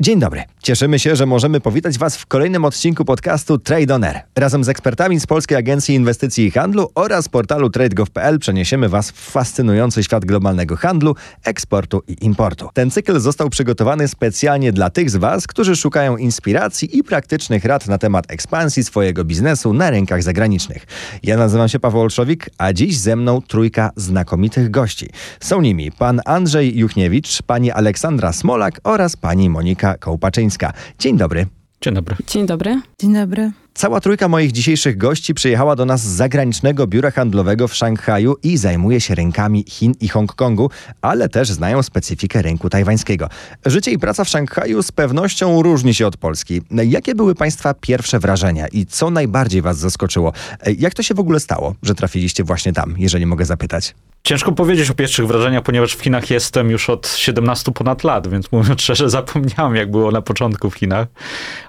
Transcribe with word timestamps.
Dzień 0.00 0.20
dobry. 0.20 0.42
Cieszymy 0.62 0.98
się, 0.98 1.16
że 1.16 1.26
możemy 1.26 1.60
powitać 1.60 1.98
Was 1.98 2.16
w 2.16 2.26
kolejnym 2.26 2.64
odcinku 2.64 3.04
podcastu 3.04 3.58
Trade 3.58 3.94
On 3.94 4.04
Air. 4.04 4.20
Razem 4.36 4.64
z 4.64 4.68
ekspertami 4.68 5.20
z 5.20 5.26
Polskiej 5.26 5.58
Agencji 5.58 5.94
Inwestycji 5.94 6.46
i 6.46 6.50
Handlu 6.50 6.90
oraz 6.94 7.28
portalu 7.28 7.70
TradeGov.pl 7.70 8.38
przeniesiemy 8.38 8.88
Was 8.88 9.10
w 9.10 9.14
fascynujący 9.14 10.04
świat 10.04 10.24
globalnego 10.24 10.76
handlu, 10.76 11.14
eksportu 11.44 12.02
i 12.08 12.24
importu. 12.24 12.68
Ten 12.74 12.90
cykl 12.90 13.20
został 13.20 13.50
przygotowany 13.50 14.08
specjalnie 14.08 14.72
dla 14.72 14.90
tych 14.90 15.10
z 15.10 15.16
Was, 15.16 15.46
którzy 15.46 15.76
szukają 15.76 16.16
inspiracji 16.16 16.98
i 16.98 17.04
praktycznych 17.04 17.64
rad 17.64 17.88
na 17.88 17.98
temat 17.98 18.30
ekspansji 18.30 18.84
swojego 18.84 19.24
biznesu 19.24 19.72
na 19.72 19.90
rynkach 19.90 20.22
zagranicznych. 20.22 20.86
Ja 21.22 21.36
nazywam 21.36 21.68
się 21.68 21.80
Paweł 21.80 22.00
Olszowik, 22.00 22.50
a 22.58 22.72
dziś 22.72 22.98
ze 22.98 23.16
mną 23.16 23.42
trójka 23.48 23.90
znakomitych 23.96 24.70
gości. 24.70 25.10
Są 25.40 25.60
nimi 25.60 25.92
pan 25.92 26.20
Andrzej 26.24 26.78
Juchniewicz, 26.78 27.42
pani 27.42 27.70
Aleksandra 27.70 28.32
Smolak 28.32 28.80
oraz 28.84 29.16
pani 29.16 29.50
Monika 29.50 29.89
Kołpaczyńska. 29.98 30.72
Dzień 30.98 31.16
dobry. 31.16 31.46
Dzień 31.80 31.94
dobry. 31.94 32.16
Dzień 32.26 32.46
dobry. 32.46 32.80
Dzień 32.98 33.14
dobry. 33.14 33.52
Cała 33.80 34.00
trójka 34.00 34.28
moich 34.28 34.52
dzisiejszych 34.52 34.96
gości 34.96 35.34
przyjechała 35.34 35.76
do 35.76 35.84
nas 35.84 36.00
z 36.00 36.06
zagranicznego 36.06 36.86
biura 36.86 37.10
handlowego 37.10 37.68
w 37.68 37.74
Szanghaju 37.74 38.36
i 38.42 38.56
zajmuje 38.56 39.00
się 39.00 39.14
rynkami 39.14 39.64
Chin 39.68 39.94
i 40.00 40.08
Hongkongu, 40.08 40.70
ale 41.02 41.28
też 41.28 41.50
znają 41.50 41.82
specyfikę 41.82 42.42
rynku 42.42 42.70
tajwańskiego. 42.70 43.28
Życie 43.66 43.90
i 43.90 43.98
praca 43.98 44.24
w 44.24 44.28
Szanghaju 44.28 44.82
z 44.82 44.92
pewnością 44.92 45.62
różni 45.62 45.94
się 45.94 46.06
od 46.06 46.16
Polski. 46.16 46.62
Jakie 46.70 47.14
były 47.14 47.34
Państwa 47.34 47.74
pierwsze 47.74 48.18
wrażenia 48.18 48.68
i 48.68 48.86
co 48.86 49.10
najbardziej 49.10 49.62
Was 49.62 49.78
zaskoczyło? 49.78 50.32
Jak 50.78 50.94
to 50.94 51.02
się 51.02 51.14
w 51.14 51.20
ogóle 51.20 51.40
stało, 51.40 51.74
że 51.82 51.94
trafiliście 51.94 52.44
właśnie 52.44 52.72
tam, 52.72 52.94
jeżeli 52.98 53.26
mogę 53.26 53.44
zapytać? 53.44 53.94
Ciężko 54.24 54.52
powiedzieć 54.52 54.90
o 54.90 54.94
pierwszych 54.94 55.26
wrażeniach, 55.26 55.62
ponieważ 55.62 55.94
w 55.94 56.00
Chinach 56.00 56.30
jestem 56.30 56.70
już 56.70 56.90
od 56.90 57.08
17 57.08 57.72
ponad 57.72 58.04
lat, 58.04 58.28
więc 58.28 58.52
mówiąc 58.52 58.80
szczerze, 58.82 59.10
zapomniałem, 59.10 59.76
jak 59.76 59.90
było 59.90 60.10
na 60.10 60.22
początku 60.22 60.70
w 60.70 60.74
Chinach. 60.74 61.08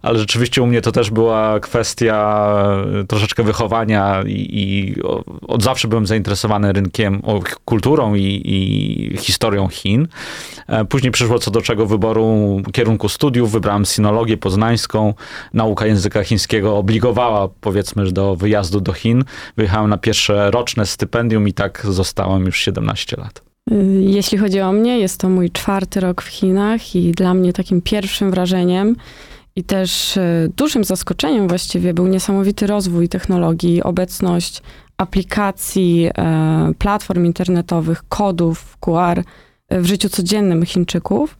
Ale 0.01 0.19
rzeczywiście 0.19 0.61
u 0.61 0.67
mnie 0.67 0.81
to 0.81 0.91
też 0.91 1.09
była 1.09 1.59
kwestia 1.59 2.00
e, 2.09 3.03
troszeczkę 3.07 3.43
wychowania 3.43 4.23
i, 4.27 4.47
i 4.51 4.95
od 5.47 5.63
zawsze 5.63 5.87
byłem 5.87 6.07
zainteresowany 6.07 6.73
rynkiem, 6.73 7.21
kulturą 7.65 8.15
i, 8.15 8.41
i, 8.45 9.17
historią 9.17 9.67
Chin. 9.67 10.07
E, 10.67 10.85
później 10.85 11.11
przyszło 11.11 11.39
co 11.39 11.51
do 11.51 11.61
czego 11.61 11.85
wyboru 11.85 12.61
kierunku 12.73 13.09
studiów. 13.09 13.51
Wybrałem 13.51 13.85
sinologię 13.85 14.37
poznańską. 14.37 15.13
Nauka 15.53 15.85
języka 15.85 16.23
chińskiego 16.23 16.77
obligowała, 16.77 17.49
powiedzmy, 17.61 18.11
do 18.11 18.35
wyjazdu 18.35 18.81
do 18.81 18.93
Chin. 18.93 19.23
Wyjechałem 19.57 19.89
na 19.89 19.97
pierwsze 19.97 20.51
roczne 20.51 20.85
stypendium 20.85 21.47
i 21.47 21.53
tak 21.53 21.87
zostałem 21.89 22.45
już 22.45 22.59
17 22.59 23.17
lat. 23.17 23.41
Y, 23.71 23.75
jeśli 24.01 24.37
chodzi 24.37 24.61
o 24.61 24.71
mnie, 24.71 24.99
jest 24.99 25.19
to 25.19 25.29
mój 25.29 25.51
czwarty 25.51 25.99
rok 25.99 26.21
w 26.21 26.27
Chinach 26.27 26.95
i 26.95 27.11
dla 27.11 27.33
mnie 27.33 27.53
takim 27.53 27.81
pierwszym 27.81 28.31
wrażeniem 28.31 28.95
i 29.55 29.63
też 29.63 30.17
y, 30.17 30.51
dużym 30.57 30.83
zaskoczeniem 30.83 31.47
właściwie 31.47 31.93
był 31.93 32.07
niesamowity 32.07 32.67
rozwój 32.67 33.09
technologii, 33.09 33.83
obecność 33.83 34.61
aplikacji, 34.97 36.09
e, 36.17 36.71
platform 36.77 37.25
internetowych, 37.25 38.03
kodów 38.09 38.77
QR 38.79 39.23
w 39.71 39.85
życiu 39.85 40.09
codziennym 40.09 40.65
Chińczyków. 40.65 41.37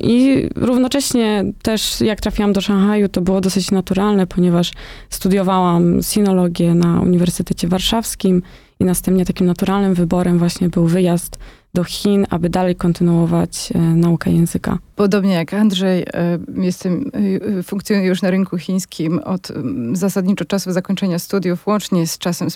I 0.00 0.48
równocześnie 0.56 1.44
też 1.62 2.00
jak 2.00 2.20
trafiłam 2.20 2.52
do 2.52 2.60
Szanghaju, 2.60 3.08
to 3.08 3.20
było 3.20 3.40
dosyć 3.40 3.70
naturalne, 3.70 4.26
ponieważ 4.26 4.72
studiowałam 5.10 6.02
sinologię 6.02 6.74
na 6.74 7.00
Uniwersytecie 7.00 7.68
Warszawskim 7.68 8.42
i 8.80 8.84
następnie 8.84 9.24
takim 9.24 9.46
naturalnym 9.46 9.94
wyborem 9.94 10.38
właśnie 10.38 10.68
był 10.68 10.86
wyjazd 10.86 11.38
do 11.74 11.84
Chin, 11.84 12.26
aby 12.30 12.48
dalej 12.48 12.76
kontynuować 12.76 13.72
e, 13.74 13.78
naukę 13.78 14.30
języka. 14.30 14.78
Podobnie 14.96 15.34
jak 15.34 15.54
Andrzej, 15.54 16.02
e, 16.02 16.38
jestem, 16.54 17.10
e, 17.58 17.62
funkcjonuję 17.62 18.08
już 18.08 18.22
na 18.22 18.30
rynku 18.30 18.58
chińskim 18.58 19.18
od 19.18 19.52
zasadniczo 19.92 20.44
czasu 20.44 20.72
zakończenia 20.72 21.18
studiów, 21.18 21.66
łącznie 21.66 22.06
z 22.06 22.18
czasem 22.18 22.48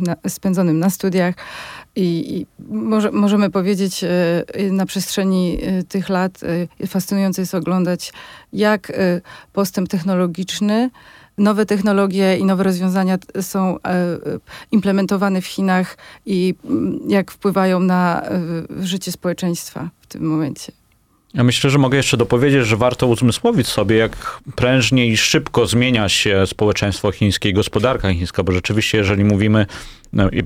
na, 0.00 0.16
spędzonym 0.28 0.78
na 0.78 0.90
studiach. 0.90 1.34
I, 1.96 2.36
i 2.36 2.46
może, 2.74 3.12
możemy 3.12 3.50
powiedzieć, 3.50 4.04
na 4.70 4.86
przestrzeni 4.86 5.58
tych 5.88 6.08
lat 6.08 6.40
fascynujące 6.86 7.42
jest 7.42 7.54
oglądać, 7.54 8.12
jak 8.52 8.92
postęp 9.52 9.88
technologiczny 9.88 10.90
nowe 11.38 11.66
technologie 11.66 12.36
i 12.36 12.44
nowe 12.44 12.64
rozwiązania 12.64 13.18
są 13.40 13.76
e, 13.76 13.90
e, 13.90 14.18
implementowane 14.72 15.40
w 15.40 15.46
Chinach 15.46 15.96
i 16.26 16.54
mm, 16.64 17.00
jak 17.08 17.30
wpływają 17.30 17.80
na 17.80 18.22
e, 18.22 18.40
życie 18.80 19.12
społeczeństwa 19.12 19.90
w 20.00 20.06
tym 20.06 20.22
momencie. 20.22 20.72
Ja 21.34 21.44
myślę, 21.44 21.70
że 21.70 21.78
mogę 21.78 21.96
jeszcze 21.96 22.16
dopowiedzieć, 22.16 22.66
że 22.66 22.76
warto 22.76 23.06
uzmysłowić 23.06 23.68
sobie, 23.68 23.96
jak 23.96 24.40
prężnie 24.56 25.06
i 25.06 25.16
szybko 25.16 25.66
zmienia 25.66 26.08
się 26.08 26.46
społeczeństwo 26.46 27.12
chińskie 27.12 27.48
i 27.48 27.52
gospodarka 27.52 28.12
chińska, 28.12 28.42
bo 28.42 28.52
rzeczywiście, 28.52 28.98
jeżeli 28.98 29.24
mówimy 29.24 29.66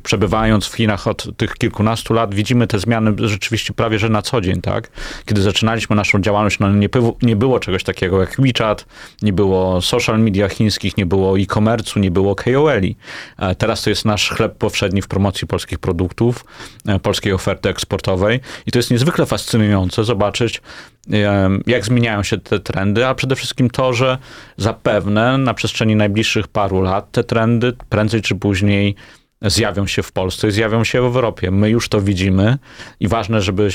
przebywając 0.03 0.67
w 0.67 0.75
Chinach 0.75 1.07
od 1.07 1.37
tych 1.37 1.55
kilkunastu 1.55 2.15
lat, 2.15 2.35
widzimy 2.35 2.67
te 2.67 2.79
zmiany 2.79 3.15
rzeczywiście 3.19 3.73
prawie, 3.73 3.99
że 3.99 4.09
na 4.09 4.23
co 4.23 4.41
dzień, 4.41 4.61
tak? 4.61 4.91
Kiedy 5.27 5.43
zaczynaliśmy 5.43 5.97
naszą 5.97 6.21
działalność, 6.21 6.59
no 6.59 6.73
nie, 6.73 6.89
nie 7.23 7.37
było 7.37 7.61
czegoś 7.61 7.85
takiego 7.85 8.21
jak 8.21 8.41
WeChat, 8.41 8.87
nie 9.23 9.33
było 9.33 9.81
social 9.81 10.21
media 10.21 10.49
chińskich, 10.49 10.97
nie 10.97 11.07
było 11.07 11.39
e-commerce'u, 11.39 12.01
nie 12.01 12.11
było 12.11 12.35
KOL-i. 12.35 12.97
E, 13.39 13.55
teraz 13.55 13.83
to 13.83 13.91
jest 13.91 14.05
nasz 14.05 14.31
chleb 14.31 14.55
powszedni 14.59 15.03
w 15.03 15.09
promocji 15.09 15.47
polskich 15.47 15.79
produktów, 15.79 16.45
e, 16.87 16.99
polskiej 16.99 17.33
oferty 17.33 17.69
eksportowej 17.69 18.41
i 18.67 18.71
to 18.71 18.79
jest 18.79 18.91
niezwykle 18.91 19.27
fascynujące 19.27 20.05
zobaczyć, 20.05 20.63
jak 21.67 21.85
zmieniają 21.85 22.23
się 22.23 22.39
te 22.39 22.61
trendy, 22.61 23.07
a 23.07 23.15
przede 23.15 23.37
wszystkim 23.37 23.71
to, 23.71 23.93
że 23.93 24.19
zapewne 24.57 25.39
na 25.39 25.55
przestrzeni 25.55 25.97
najbliższych 25.97 26.49
paru 26.49 26.83
lat 26.83 27.13
te 27.13 27.25
trendy 27.25 27.73
prędzej 27.89 28.23
czy 28.23 28.35
później 28.35 28.95
zjawią 29.43 29.87
się 29.87 30.03
w 30.03 30.13
Polsce, 30.13 30.51
zjawią 30.51 30.85
się 30.85 31.01
w 31.01 31.05
Europie. 31.05 31.51
My 31.51 31.71
już 31.71 31.89
to 31.89 32.01
widzimy 32.01 32.59
i 33.01 33.09
ważne, 33.09 33.43
żeby 33.43 33.69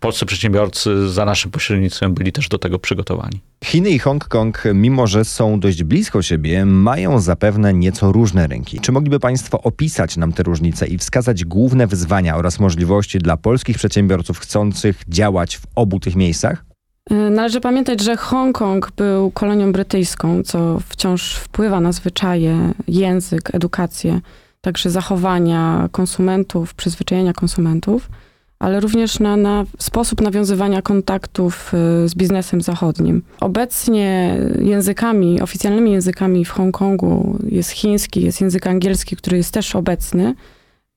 polscy 0.00 0.26
przedsiębiorcy 0.26 1.08
za 1.08 1.24
naszym 1.24 1.50
pośrednictwem 1.50 2.14
byli 2.14 2.32
też 2.32 2.48
do 2.48 2.58
tego 2.58 2.78
przygotowani. 2.78 3.40
Chiny 3.64 3.90
i 3.90 3.98
Hongkong, 3.98 4.62
mimo 4.74 5.06
że 5.06 5.24
są 5.24 5.60
dość 5.60 5.82
blisko 5.82 6.22
siebie, 6.22 6.64
mają 6.64 7.20
zapewne 7.20 7.74
nieco 7.74 8.12
różne 8.12 8.46
rynki. 8.46 8.80
Czy 8.80 8.92
mogliby 8.92 9.20
Państwo 9.20 9.62
opisać 9.62 10.16
nam 10.16 10.32
te 10.32 10.42
różnice 10.42 10.86
i 10.86 10.98
wskazać 10.98 11.44
główne 11.44 11.86
wyzwania 11.86 12.36
oraz 12.36 12.60
możliwości 12.60 13.18
dla 13.18 13.36
polskich 13.36 13.76
przedsiębiorców 13.76 14.38
chcących 14.38 15.02
działać 15.08 15.56
w 15.56 15.62
obu 15.74 16.00
tych 16.00 16.16
miejscach? 16.16 16.64
Y, 17.12 17.14
należy 17.30 17.60
pamiętać, 17.60 18.00
że 18.00 18.16
Hongkong 18.16 18.92
był 18.96 19.30
kolonią 19.30 19.72
brytyjską, 19.72 20.42
co 20.42 20.80
wciąż 20.88 21.34
wpływa 21.34 21.80
na 21.80 21.92
zwyczaje, 21.92 22.72
język, 22.88 23.54
edukację 23.54 24.20
także 24.60 24.90
zachowania 24.90 25.88
konsumentów, 25.92 26.74
przyzwyczajenia 26.74 27.32
konsumentów, 27.32 28.10
ale 28.58 28.80
również 28.80 29.20
na, 29.20 29.36
na 29.36 29.64
sposób 29.78 30.20
nawiązywania 30.20 30.82
kontaktów 30.82 31.74
y, 32.04 32.08
z 32.08 32.14
biznesem 32.14 32.60
zachodnim. 32.60 33.22
Obecnie 33.40 34.36
językami, 34.58 35.40
oficjalnymi 35.40 35.92
językami 35.92 36.44
w 36.44 36.50
Hongkongu 36.50 37.38
jest 37.48 37.70
chiński, 37.70 38.22
jest 38.22 38.40
język 38.40 38.66
angielski, 38.66 39.16
który 39.16 39.36
jest 39.36 39.54
też 39.54 39.76
obecny, 39.76 40.34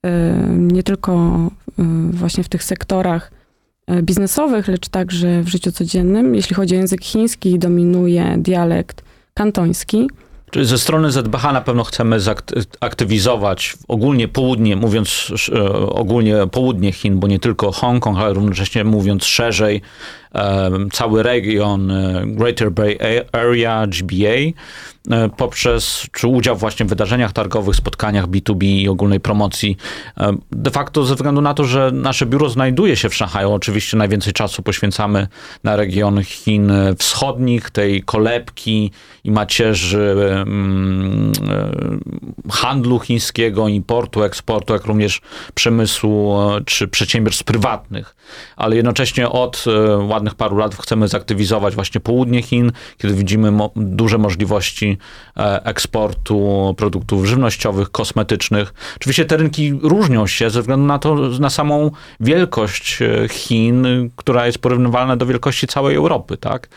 y, 0.06 0.09
nie 0.50 0.84
tylko 0.84 1.40
y, 1.80 1.84
właśnie 2.12 2.44
w 2.44 2.50
tych 2.50 2.63
sektorach 2.63 3.31
biznesowych, 4.01 4.68
lecz 4.68 4.90
także 4.90 5.41
w 5.41 5.47
życiu 5.47 5.72
codziennym. 5.72 6.35
Jeśli 6.35 6.56
chodzi 6.56 6.75
o 6.75 6.78
język 6.78 7.03
chiński, 7.03 7.59
dominuje 7.59 8.35
dialekt 8.38 9.03
kantoński. 9.34 10.09
Czyli 10.53 10.66
ze 10.66 10.78
strony 10.78 11.12
ZBH 11.12 11.44
na 11.53 11.62
pewno 11.62 11.84
chcemy 11.84 12.19
zaktywizować 12.81 13.78
ogólnie 13.88 14.28
południe, 14.28 14.75
mówiąc 14.75 15.34
e, 15.56 15.72
ogólnie 15.74 16.36
południe 16.52 16.91
Chin, 16.91 17.19
bo 17.19 17.28
nie 17.28 17.40
tylko 17.40 17.72
Hongkong, 17.72 18.18
ale 18.18 18.34
równocześnie 18.34 18.84
mówiąc 18.84 19.25
szerzej, 19.25 19.81
cały 20.92 21.24
region 21.24 21.92
e, 21.92 22.24
Greater 22.26 22.72
Bay 22.72 22.98
Area, 23.31 23.88
GBA, 23.88 24.28
e, 25.12 25.30
poprzez 25.38 26.07
czy 26.12 26.28
udział 26.28 26.56
właśnie 26.56 26.86
w 26.86 26.90
wydarzeniach 26.90 27.31
targowych, 27.31 27.75
spotkaniach 27.75 28.28
B2B 28.28 28.63
i 28.66 28.90
ogólnej 28.90 29.19
promocji. 29.19 29.78
De 30.52 30.72
facto 30.72 31.06
ze 31.06 31.16
względu 31.16 31.42
na 31.42 31.54
to, 31.54 31.66
że 31.66 31.92
nasze 31.94 32.25
biuro 32.25 32.50
znajduje 32.50 32.96
się 32.96 33.10
w 33.10 33.16
Szanghaju, 33.16 33.52
oczywiście 33.52 33.98
najwięcej 33.98 34.34
czasu 34.34 34.63
poświęcamy 34.63 35.28
na 35.63 35.75
region 35.75 36.24
Chin 36.24 36.72
wschodnich, 36.98 37.69
tej 37.69 38.04
kolebki 38.04 38.92
i 39.24 39.31
macierzy 39.31 40.16
e, 40.30 40.46
handlu 42.52 43.00
chińskiego, 43.00 43.68
importu, 43.68 44.24
eksportu, 44.24 44.74
jak 44.74 44.86
również 44.86 45.22
przemysłu 45.54 46.38
czy 46.66 46.88
przedsiębiorstw 46.88 47.44
prywatnych. 47.44 48.16
Ale 48.56 48.75
jednocześnie 48.75 49.30
od 49.30 49.66
ładnych 50.00 50.23
ładnych 50.24 50.36
paru 50.36 50.58
lat 50.58 50.75
chcemy 50.75 51.08
zaktywizować 51.08 51.75
właśnie 51.75 52.02
południe 52.02 52.42
Chin, 52.42 52.72
kiedy 52.98 53.14
widzimy 53.14 53.52
mo 53.52 53.72
duże 53.75 54.18
możliwości 54.18 54.98
e, 55.38 55.66
eksportu 55.66 56.74
produktów 56.78 57.25
żywnościowych, 57.25 57.92
kosmetycznych. 57.92 58.74
Oczywiście 58.96 59.25
te 59.25 59.38
rynki 59.38 59.74
różnią 59.81 60.28
się 60.28 60.50
ze 60.50 60.62
względu 60.62 60.86
na 60.86 61.00
to, 61.00 61.16
na 61.16 61.50
samą 61.50 61.92
wielkość 62.20 63.02
e, 63.02 63.28
Chin, 63.30 63.86
która 64.16 64.46
jest 64.46 64.58
porównywalna 64.58 65.16
do 65.16 65.25
wielkości 65.25 65.68
całej 65.68 65.96
Europy, 65.96 66.38
tak? 66.38 66.69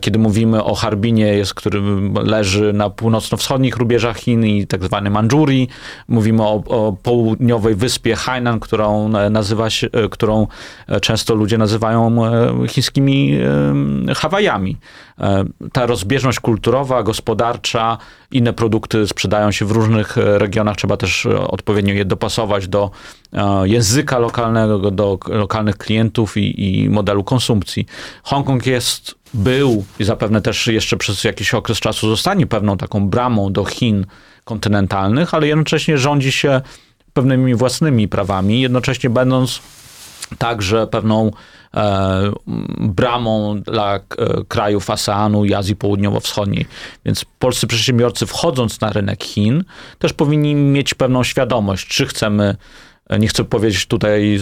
Kiedy 0.00 0.18
mówimy 0.18 0.64
o 0.64 0.74
Harbinie, 0.74 1.26
jest, 1.26 1.54
który 1.54 1.80
leży 2.24 2.72
na 2.72 2.90
północno-wschodnich 2.90 3.76
rubieżach 3.76 4.16
Chin 4.16 4.44
i 4.44 4.66
tak 4.66 4.84
zwanej 4.84 5.10
Mandżurii, 5.10 5.68
mówimy 6.08 6.42
o, 6.42 6.62
o 6.66 6.92
południowej 7.02 7.74
wyspie 7.74 8.16
Hainan, 8.16 8.60
którą 8.60 9.08
nazywa 9.30 9.70
się, 9.70 9.88
którą 10.10 10.46
często 11.00 11.34
ludzie 11.34 11.58
nazywają 11.58 12.16
chińskimi 12.74 13.38
Hawajami. 14.16 14.76
Ta 15.72 15.86
rozbieżność 15.86 16.40
kulturowa, 16.40 17.02
gospodarcza, 17.02 17.98
inne 18.30 18.52
produkty 18.52 19.06
sprzedają 19.06 19.50
się 19.50 19.64
w 19.64 19.70
różnych 19.70 20.16
regionach, 20.16 20.76
trzeba 20.76 20.96
też 20.96 21.26
odpowiednio 21.26 21.94
je 21.94 22.04
dopasować 22.04 22.68
do 22.68 22.90
języka 23.64 24.18
lokalnego, 24.18 24.90
do 24.90 25.18
lokalnych 25.28 25.76
klientów 25.76 26.36
i, 26.36 26.84
i 26.84 26.90
modelu 26.90 27.24
konsumpcji. 27.24 27.86
Hongkong 28.22 28.66
jest, 28.66 29.14
był 29.34 29.84
i 29.98 30.04
zapewne 30.04 30.40
też 30.40 30.66
jeszcze 30.66 30.96
przez 30.96 31.24
jakiś 31.24 31.54
okres 31.54 31.80
czasu 31.80 32.08
zostanie 32.08 32.46
pewną 32.46 32.76
taką 32.76 33.08
bramą 33.08 33.52
do 33.52 33.64
Chin 33.64 34.06
kontynentalnych, 34.44 35.34
ale 35.34 35.46
jednocześnie 35.46 35.98
rządzi 35.98 36.32
się 36.32 36.60
pewnymi 37.12 37.54
własnymi 37.54 38.08
prawami, 38.08 38.60
jednocześnie 38.60 39.10
będąc 39.10 39.60
także 40.38 40.86
pewną 40.86 41.26
e, 41.26 41.30
bramą 42.78 43.60
dla 43.60 43.96
e, 43.96 44.00
krajów 44.48 44.90
ASEANu 44.90 45.44
i 45.44 45.54
Azji 45.54 45.76
Południowo-Wschodniej. 45.76 46.66
Więc 47.04 47.24
polscy 47.38 47.66
przedsiębiorcy 47.66 48.26
wchodząc 48.26 48.80
na 48.80 48.92
rynek 48.92 49.24
Chin 49.24 49.64
też 49.98 50.12
powinni 50.12 50.54
mieć 50.54 50.94
pewną 50.94 51.24
świadomość, 51.24 51.88
czy 51.88 52.06
chcemy 52.06 52.56
nie 53.18 53.28
chcę 53.28 53.44
powiedzieć 53.44 53.86
tutaj, 53.86 54.40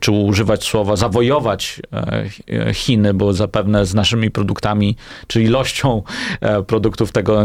czy 0.00 0.12
używać 0.12 0.64
słowa 0.64 0.96
zawojować 0.96 1.82
e, 2.48 2.74
Chiny, 2.74 3.14
bo 3.14 3.32
zapewne 3.32 3.86
z 3.86 3.94
naszymi 3.94 4.30
produktami, 4.30 4.96
czy 5.26 5.42
ilością 5.42 6.02
e, 6.40 6.62
produktów 6.62 7.12
tego 7.12 7.44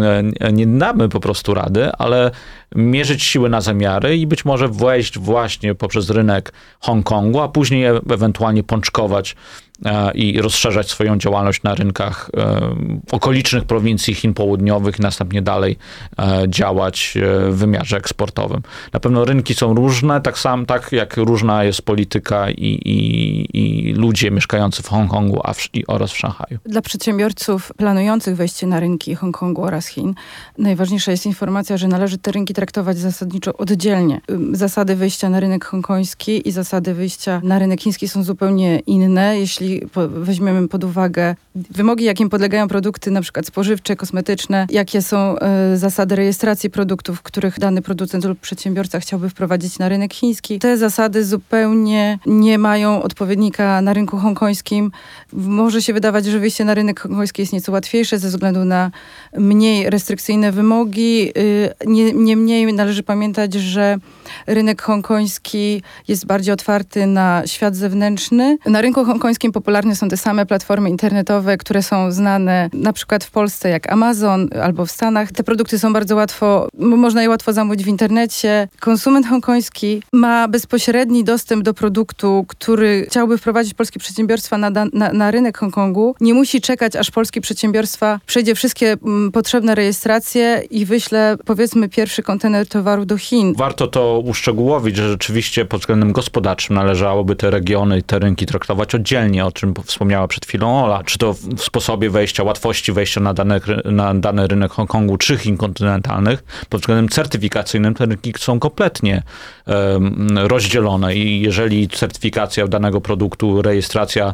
nie 0.53 0.68
damy 0.68 1.09
po 1.09 1.19
prostu 1.19 1.53
rady, 1.53 1.91
ale 1.91 2.31
mierzyć 2.75 3.24
siły 3.24 3.50
na 3.50 3.62
zamiary 3.62 4.18
i 4.18 4.27
być 4.27 4.45
może 4.45 4.68
wejść 4.68 5.19
właśnie 5.19 5.75
poprzez 5.75 6.09
rynek 6.09 6.53
Hongkongu, 6.80 7.39
a 7.39 7.47
później 7.47 7.86
ewentualnie 7.86 8.63
pączkować 8.63 9.36
E, 9.36 9.69
i 10.15 10.41
rozszerzać 10.41 10.89
swoją 10.89 11.17
działalność 11.17 11.63
na 11.63 11.75
rynkach 11.75 12.29
e, 12.37 12.75
okolicznych 13.11 13.63
prowincji 13.63 14.13
Chin 14.13 14.33
Południowych 14.33 14.99
i 14.99 15.01
następnie 15.01 15.41
dalej 15.41 15.77
e, 16.19 16.43
działać 16.47 17.17
w 17.49 17.55
wymiarze 17.57 17.97
eksportowym. 17.97 18.61
Na 18.93 18.99
pewno 18.99 19.25
rynki 19.25 19.53
są 19.53 19.73
różne, 19.73 20.21
tak 20.21 20.37
samo 20.37 20.65
tak 20.65 20.91
jak 20.91 21.17
różna 21.17 21.63
jest 21.63 21.81
polityka 21.81 22.49
i, 22.49 22.79
i, 22.85 23.47
i 23.53 23.93
ludzie 23.93 24.31
mieszkający 24.31 24.83
w 24.83 24.87
Hongkongu 24.87 25.41
oraz 25.87 26.11
w 26.11 26.17
Szanghaju. 26.17 26.59
Dla 26.65 26.81
przedsiębiorców 26.81 27.71
planujących 27.77 28.35
wejście 28.35 28.67
na 28.67 28.79
rynki 28.79 29.15
Hongkongu 29.15 29.63
oraz 29.63 29.87
Chin 29.87 30.13
najważniejsza 30.57 31.11
jest 31.11 31.25
informacja, 31.25 31.77
że 31.77 31.87
należy 31.87 32.17
te 32.17 32.31
rynki 32.31 32.53
traktować 32.53 32.97
zasadniczo 32.97 33.53
oddzielnie. 33.53 34.21
Zasady 34.51 34.95
wyjścia 34.95 35.29
na 35.29 35.39
rynek 35.39 35.65
hongkoński 35.65 36.47
i 36.47 36.51
zasady 36.51 36.93
wyjścia 36.93 37.41
na 37.43 37.59
rynek 37.59 37.81
chiński 37.81 38.07
są 38.07 38.23
zupełnie 38.23 38.79
inne. 38.79 39.39
Jeśli 39.39 39.69
weźmiemy 40.10 40.68
pod 40.68 40.83
uwagę 40.83 41.36
wymogi, 41.56 42.06
jakim 42.06 42.30
podlegają 42.30 42.68
produkty 42.68 43.12
na 43.12 43.21
przykład 43.21 43.45
spożywcze, 43.45 43.95
kosmetyczne, 43.95 44.68
jakie 44.69 45.01
są 45.01 45.39
e, 45.39 45.77
zasady 45.77 46.16
rejestracji 46.16 46.69
produktów, 46.69 47.21
których 47.21 47.60
dany 47.60 47.81
producent 47.81 48.25
lub 48.25 48.39
przedsiębiorca 48.39 49.00
chciałby 49.00 49.30
wprowadzić 49.30 49.80
na 49.80 49.89
rynek 49.89 50.13
chiński. 50.13 50.60
Te 50.60 50.77
zasady 50.77 51.25
zupełnie 51.25 52.19
nie 52.25 52.57
mają 52.57 53.04
odpowiednika 53.04 53.81
na 53.81 53.94
rynku 53.94 54.18
hongkońskim. 54.18 54.92
Może 55.33 55.81
się 55.81 55.94
wydawać, 55.94 56.25
że 56.25 56.39
wyjście 56.39 56.65
na 56.65 56.74
rynek 56.74 57.00
hongkoński 57.00 57.42
jest 57.42 57.54
nieco 57.54 57.72
łatwiejsze 57.72 58.19
ze 58.19 58.27
względu 58.27 58.65
na 58.65 58.92
mniej 59.38 59.89
restrykcyjne 59.89 60.51
wymogi. 60.51 61.31
Y, 61.38 61.69
niemniej 62.15 62.74
należy 62.74 63.04
pamiętać, 63.04 63.54
że 63.54 63.98
rynek 64.47 64.81
hongkoński 64.81 65.83
jest 66.07 66.25
bardziej 66.25 66.53
otwarty 66.53 67.07
na 67.07 67.43
świat 67.45 67.75
zewnętrzny. 67.75 68.57
Na 68.65 68.81
rynku 68.81 69.05
hongkońskim 69.05 69.51
popularne 69.51 69.95
są 69.95 70.09
te 70.09 70.17
same 70.17 70.45
platformy 70.45 70.89
internetowe, 70.89 71.57
które 71.57 71.83
są 71.83 72.11
znane 72.11 72.69
na 72.73 72.93
przykład 72.93 73.23
w 73.23 73.31
Polsce 73.31 73.69
jak 73.69 73.91
Amazon 73.91 74.49
albo 74.63 74.85
w 74.85 74.91
Stanach. 74.91 75.31
Te 75.31 75.43
produkty 75.43 75.79
są 75.79 75.93
bardzo 75.93 76.15
łatwo, 76.15 76.67
można 76.79 77.21
je 77.21 77.29
łatwo 77.29 77.53
zamówić 77.53 77.83
w 77.83 77.87
internecie. 77.87 78.67
Konsument 78.79 79.27
hongkoński 79.27 80.03
ma 80.13 80.47
bezpośredni 80.47 81.23
dostęp 81.23 81.63
do 81.63 81.73
produktu, 81.73 82.45
który 82.47 83.05
chciałby 83.09 83.37
wprowadzić 83.37 83.73
polskie 83.73 83.99
przedsiębiorstwa 83.99 84.57
na, 84.57 84.69
na, 84.93 85.13
na 85.13 85.31
rynek 85.31 85.57
Hongkongu. 85.57 86.15
Nie 86.21 86.33
musi 86.33 86.61
czekać, 86.61 86.95
aż 86.95 87.11
polskie 87.11 87.41
przedsiębiorstwa 87.41 88.19
przejdzie 88.25 88.55
wszystkie 88.55 88.91
m, 89.05 89.29
potrzebne 89.33 89.75
rejestracje 89.75 90.63
i 90.71 90.85
wyśle 90.85 91.37
powiedzmy 91.45 91.89
pierwszy 91.89 92.23
kontener 92.23 92.67
towaru 92.67 93.05
do 93.05 93.17
Chin. 93.17 93.53
Warto 93.57 93.87
to 93.87 94.19
uszczegółowić, 94.19 94.98
że 94.98 95.10
rzeczywiście 95.10 95.66
pod 95.66 95.81
względem 95.81 96.12
gospodarczym 96.12 96.75
należałoby 96.75 97.36
te 97.36 97.50
regiony 97.50 98.01
te 98.01 98.19
rynki 98.19 98.45
traktować 98.45 98.95
oddzielnie, 98.95 99.45
o 99.45 99.51
czym 99.51 99.74
wspomniała 99.86 100.27
przed 100.27 100.45
chwilą 100.45 100.86
Ola. 100.86 101.04
Czy 101.04 101.18
to 101.18 101.33
w 101.33 101.62
sposobie 101.62 102.10
wejścia, 102.10 102.44
łatwości 102.44 102.92
wejścia 102.92 103.21
na, 103.21 103.33
dane, 103.33 103.60
na 103.86 104.13
dany 104.13 104.48
rynek 104.48 104.71
Hongkongu 104.71 105.18
czy 105.18 105.38
Chin 105.38 105.57
kontynentalnych. 105.57 106.44
Pod 106.69 106.81
względem 106.81 107.10
certyfikacyjnym 107.10 107.94
te 107.94 108.06
rynki 108.06 108.33
są 108.38 108.60
kompletnie 108.60 109.24
um, 109.68 110.38
rozdzielone 110.38 111.15
i 111.15 111.42
jeżeli 111.42 111.88
certyfikacja 111.88 112.68
danego 112.68 113.01
produktu, 113.01 113.62
rejestracja 113.62 114.33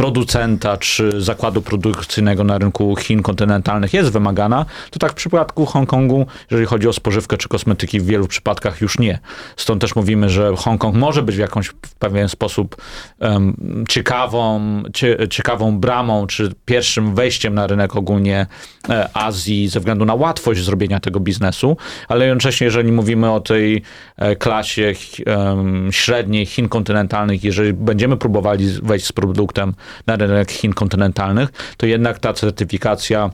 producenta 0.00 0.76
czy 0.76 1.22
zakładu 1.22 1.62
produkcyjnego 1.62 2.44
na 2.44 2.58
rynku 2.58 2.96
Chin 2.96 3.22
kontynentalnych 3.22 3.94
jest 3.94 4.12
wymagana, 4.12 4.66
to 4.90 4.98
tak 4.98 5.12
w 5.12 5.14
przypadku 5.14 5.66
Hongkongu, 5.66 6.26
jeżeli 6.50 6.66
chodzi 6.66 6.88
o 6.88 6.92
spożywkę 6.92 7.36
czy 7.36 7.48
kosmetyki, 7.48 8.00
w 8.00 8.06
wielu 8.06 8.26
przypadkach 8.26 8.80
już 8.80 8.98
nie. 8.98 9.18
Stąd 9.56 9.80
też 9.80 9.96
mówimy, 9.96 10.28
że 10.30 10.56
Hongkong 10.56 10.96
może 10.96 11.22
być 11.22 11.36
w 11.36 11.38
jakąś 11.38 11.68
w 11.68 11.94
pewien 11.98 12.28
sposób 12.28 12.76
um, 13.18 13.84
ciekawą, 13.88 14.60
cie, 14.92 15.28
ciekawą 15.30 15.78
bramą, 15.78 16.26
czy 16.26 16.52
pierwszym 16.64 17.14
wejściem 17.14 17.54
na 17.54 17.66
rynek 17.66 17.96
ogólnie 17.96 18.46
e, 18.88 19.08
Azji 19.16 19.68
ze 19.68 19.80
względu 19.80 20.04
na 20.04 20.14
łatwość 20.14 20.64
zrobienia 20.64 21.00
tego 21.00 21.20
biznesu, 21.20 21.76
ale 22.08 22.26
jednocześnie, 22.26 22.64
jeżeli 22.64 22.92
mówimy 22.92 23.30
o 23.32 23.40
tej 23.40 23.82
e, 24.16 24.36
klasie 24.36 24.92
um, 25.26 25.88
średniej 25.92 26.46
Chin 26.46 26.68
kontynentalnych, 26.68 27.44
jeżeli 27.44 27.72
będziemy 27.72 28.16
próbowali 28.16 28.68
wejść 28.82 29.06
z 29.06 29.12
produktem 29.12 29.74
na 30.06 30.16
rynek 30.16 30.50
Chin 30.50 30.72
kontynentalnych, 30.72 31.74
to 31.76 31.86
jednak 31.86 32.18
ta 32.18 32.32
certyfikacja 32.32 33.30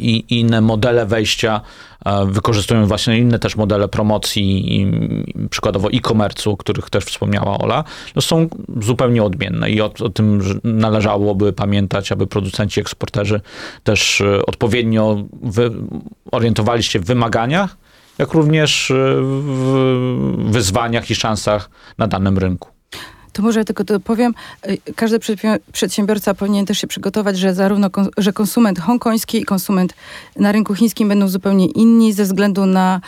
i 0.00 0.24
inne 0.28 0.60
modele 0.60 1.06
wejścia 1.06 1.60
wykorzystują 2.26 2.86
właśnie 2.86 3.18
inne 3.18 3.38
też 3.38 3.56
modele 3.56 3.88
promocji, 3.88 4.86
przykładowo 5.50 5.88
e-commerce, 5.92 6.50
o 6.50 6.56
których 6.56 6.90
też 6.90 7.04
wspomniała 7.04 7.58
Ola, 7.58 7.84
no 8.16 8.22
są 8.22 8.48
zupełnie 8.80 9.22
odmienne 9.22 9.70
i 9.70 9.80
o, 9.80 9.92
o 10.00 10.08
tym 10.08 10.60
należałoby 10.64 11.52
pamiętać, 11.52 12.12
aby 12.12 12.26
producenci, 12.26 12.80
eksporterzy 12.80 13.40
też 13.84 14.20
e, 14.20 14.46
odpowiednio 14.46 15.24
wy, 15.42 15.70
orientowali 16.32 16.82
się 16.82 17.00
w 17.00 17.04
wymaganiach, 17.04 17.76
jak 18.18 18.32
również 18.32 18.90
e, 18.90 18.94
w 19.22 20.50
wyzwaniach 20.50 21.10
i 21.10 21.14
szansach 21.14 21.70
na 21.98 22.06
danym 22.06 22.38
rynku. 22.38 22.73
To 23.34 23.42
może 23.42 23.64
tylko 23.64 23.84
powiem, 24.00 24.34
y, 24.68 24.78
każdy 24.96 25.18
przedsiębiorca 25.72 26.34
powinien 26.34 26.66
też 26.66 26.78
się 26.78 26.86
przygotować, 26.86 27.38
że 27.38 27.54
zarówno 27.54 27.90
że 28.16 28.32
konsument 28.32 28.80
hongkoński 28.80 29.40
i 29.40 29.44
konsument 29.44 29.94
na 30.36 30.52
rynku 30.52 30.74
chińskim 30.74 31.08
będą 31.08 31.28
zupełnie 31.28 31.66
inni 31.66 32.12
ze 32.12 32.24
względu 32.24 32.66
na, 32.66 33.00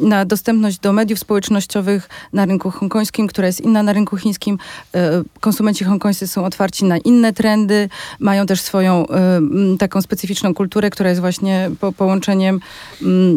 na 0.00 0.24
dostępność 0.24 0.78
do 0.78 0.92
mediów 0.92 1.18
społecznościowych 1.18 2.08
na 2.32 2.46
rynku 2.46 2.70
hongkońskim, 2.70 3.26
która 3.26 3.46
jest 3.46 3.60
inna 3.60 3.82
na 3.82 3.92
rynku 3.92 4.16
chińskim. 4.16 4.58
Y, 4.96 4.98
konsumenci 5.40 5.84
hongkońscy 5.84 6.28
są 6.28 6.44
otwarci 6.44 6.84
na 6.84 6.98
inne 6.98 7.32
trendy, 7.32 7.88
mają 8.18 8.46
też 8.46 8.60
swoją 8.60 9.06
mm, 9.06 9.78
taką 9.78 10.02
specyficzną 10.02 10.54
kulturę, 10.54 10.90
która 10.90 11.08
jest 11.08 11.20
właśnie 11.20 11.70
po, 11.80 11.92
połączeniem 11.92 12.60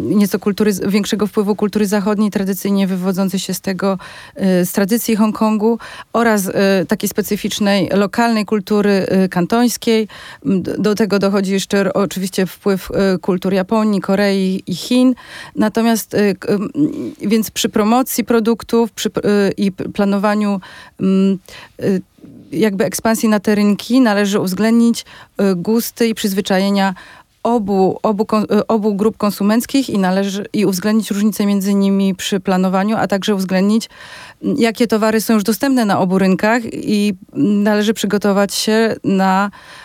nieco 0.02 0.38
kultury, 0.38 0.72
większego 0.86 1.26
wpływu 1.26 1.56
kultury 1.56 1.86
zachodniej, 1.86 2.30
tradycyjnie 2.30 2.86
wywodzącej 2.86 3.40
się 3.40 3.54
z 3.54 3.60
tego, 3.60 3.98
z 4.64 4.72
tradycji 4.72 5.16
Hongkongu, 5.16 5.78
oraz 6.12 6.50
takiej 6.88 7.08
specyficznej 7.08 7.88
lokalnej 7.92 8.44
kultury 8.44 9.06
kantońskiej. 9.30 10.08
Do 10.78 10.94
tego 10.94 11.18
dochodzi 11.18 11.52
jeszcze 11.52 11.92
oczywiście 11.92 12.46
wpływ 12.46 12.88
kultur 13.20 13.52
Japonii, 13.52 14.00
Korei 14.00 14.62
i 14.66 14.74
Chin. 14.74 15.14
Natomiast 15.56 16.16
więc 17.20 17.50
przy 17.50 17.68
promocji 17.68 18.24
produktów 18.24 18.92
przy, 18.92 19.10
i 19.56 19.72
planowaniu 19.72 20.60
jakby 22.52 22.84
ekspansji 22.84 23.28
na 23.28 23.40
te 23.40 23.54
rynki 23.54 24.00
należy 24.00 24.40
uwzględnić 24.40 25.04
gusty 25.56 26.08
i 26.08 26.14
przyzwyczajenia 26.14 26.94
obu, 27.44 27.98
obu, 28.02 28.26
y, 28.52 28.66
obu 28.66 28.94
grup 28.94 29.16
konsumenckich 29.16 29.90
i 29.90 29.98
należy 29.98 30.46
i 30.52 30.66
uwzględnić 30.66 31.10
różnice 31.10 31.46
między 31.46 31.74
nimi 31.74 32.14
przy 32.14 32.40
planowaniu, 32.40 32.96
a 32.96 33.06
także 33.06 33.34
uwzględnić, 33.34 33.88
jakie 34.42 34.86
towary 34.86 35.20
są 35.20 35.34
już 35.34 35.42
dostępne 35.42 35.84
na 35.84 36.00
obu 36.00 36.18
rynkach 36.18 36.62
i 36.72 37.14
należy 37.34 37.94
przygotować 37.94 38.54
się 38.54 38.96
na 39.04 39.50
Y, 39.50 39.83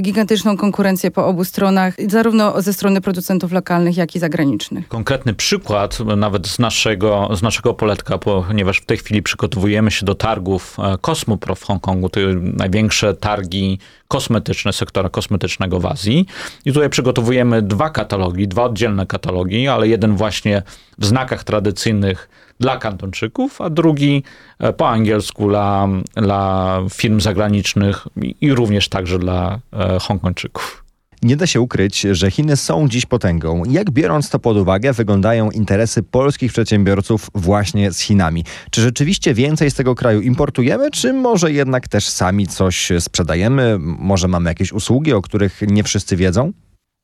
gigantyczną 0.00 0.56
konkurencję 0.56 1.10
po 1.10 1.26
obu 1.26 1.44
stronach, 1.44 1.94
zarówno 2.08 2.62
ze 2.62 2.72
strony 2.72 3.00
producentów 3.00 3.52
lokalnych, 3.52 3.96
jak 3.96 4.16
i 4.16 4.18
zagranicznych. 4.18 4.88
Konkretny 4.88 5.34
przykład 5.34 5.98
nawet 6.16 6.46
z 6.48 6.58
naszego, 6.58 7.28
z 7.36 7.42
naszego 7.42 7.74
poletka, 7.74 8.18
ponieważ 8.18 8.78
w 8.78 8.86
tej 8.86 8.96
chwili 8.96 9.22
przygotowujemy 9.22 9.90
się 9.90 10.06
do 10.06 10.14
targów 10.14 10.76
e, 10.78 10.98
Cosmopro 10.98 11.54
w 11.54 11.62
Hongkongu, 11.62 12.08
to 12.08 12.20
największe 12.42 13.14
targi 13.14 13.78
kosmetyczne, 14.08 14.72
sektora 14.72 15.08
kosmetycznego 15.08 15.80
w 15.80 15.86
Azji. 15.86 16.26
I 16.64 16.72
tutaj 16.72 16.90
przygotowujemy 16.90 17.62
dwa 17.62 17.90
katalogi, 17.90 18.48
dwa 18.48 18.64
oddzielne 18.64 19.06
katalogi, 19.06 19.68
ale 19.68 19.88
jeden 19.88 20.16
właśnie 20.16 20.62
w 20.98 21.06
znakach 21.06 21.44
tradycyjnych 21.44 22.28
dla 22.62 22.76
kantonczyków, 22.76 23.60
a 23.60 23.70
drugi 23.70 24.22
e, 24.58 24.72
po 24.72 24.88
angielsku 24.88 25.48
dla, 25.48 25.88
dla 26.14 26.78
firm 26.90 27.20
zagranicznych 27.20 28.06
i 28.40 28.52
również 28.52 28.88
także 28.88 29.18
dla 29.18 29.60
e, 29.72 29.98
Hongkończyków. 30.00 30.84
Nie 31.22 31.36
da 31.36 31.46
się 31.46 31.60
ukryć, 31.60 32.00
że 32.00 32.30
Chiny 32.30 32.56
są 32.56 32.88
dziś 32.88 33.06
potęgą. 33.06 33.62
Jak 33.70 33.90
biorąc 33.90 34.30
to 34.30 34.38
pod 34.38 34.56
uwagę, 34.56 34.92
wyglądają 34.92 35.50
interesy 35.50 36.02
polskich 36.02 36.52
przedsiębiorców 36.52 37.28
właśnie 37.34 37.92
z 37.92 38.00
Chinami? 38.00 38.44
Czy 38.70 38.80
rzeczywiście 38.80 39.34
więcej 39.34 39.70
z 39.70 39.74
tego 39.74 39.94
kraju 39.94 40.20
importujemy, 40.20 40.90
czy 40.90 41.12
może 41.12 41.52
jednak 41.52 41.88
też 41.88 42.08
sami 42.08 42.46
coś 42.46 42.92
sprzedajemy? 43.00 43.76
Może 43.80 44.28
mamy 44.28 44.50
jakieś 44.50 44.72
usługi, 44.72 45.12
o 45.12 45.22
których 45.22 45.60
nie 45.66 45.82
wszyscy 45.82 46.16
wiedzą? 46.16 46.52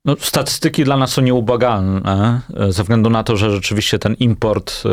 No, 0.05 0.17
statystyki 0.21 0.85
dla 0.85 0.97
nas 0.97 1.12
są 1.12 1.23
nieubłagalne, 1.23 2.40
e, 2.57 2.73
ze 2.73 2.83
względu 2.83 3.11
na 3.11 3.25
to, 3.25 3.37
że 3.37 3.50
rzeczywiście 3.50 3.99
ten 3.99 4.14
import 4.14 4.83
e, 4.85 4.90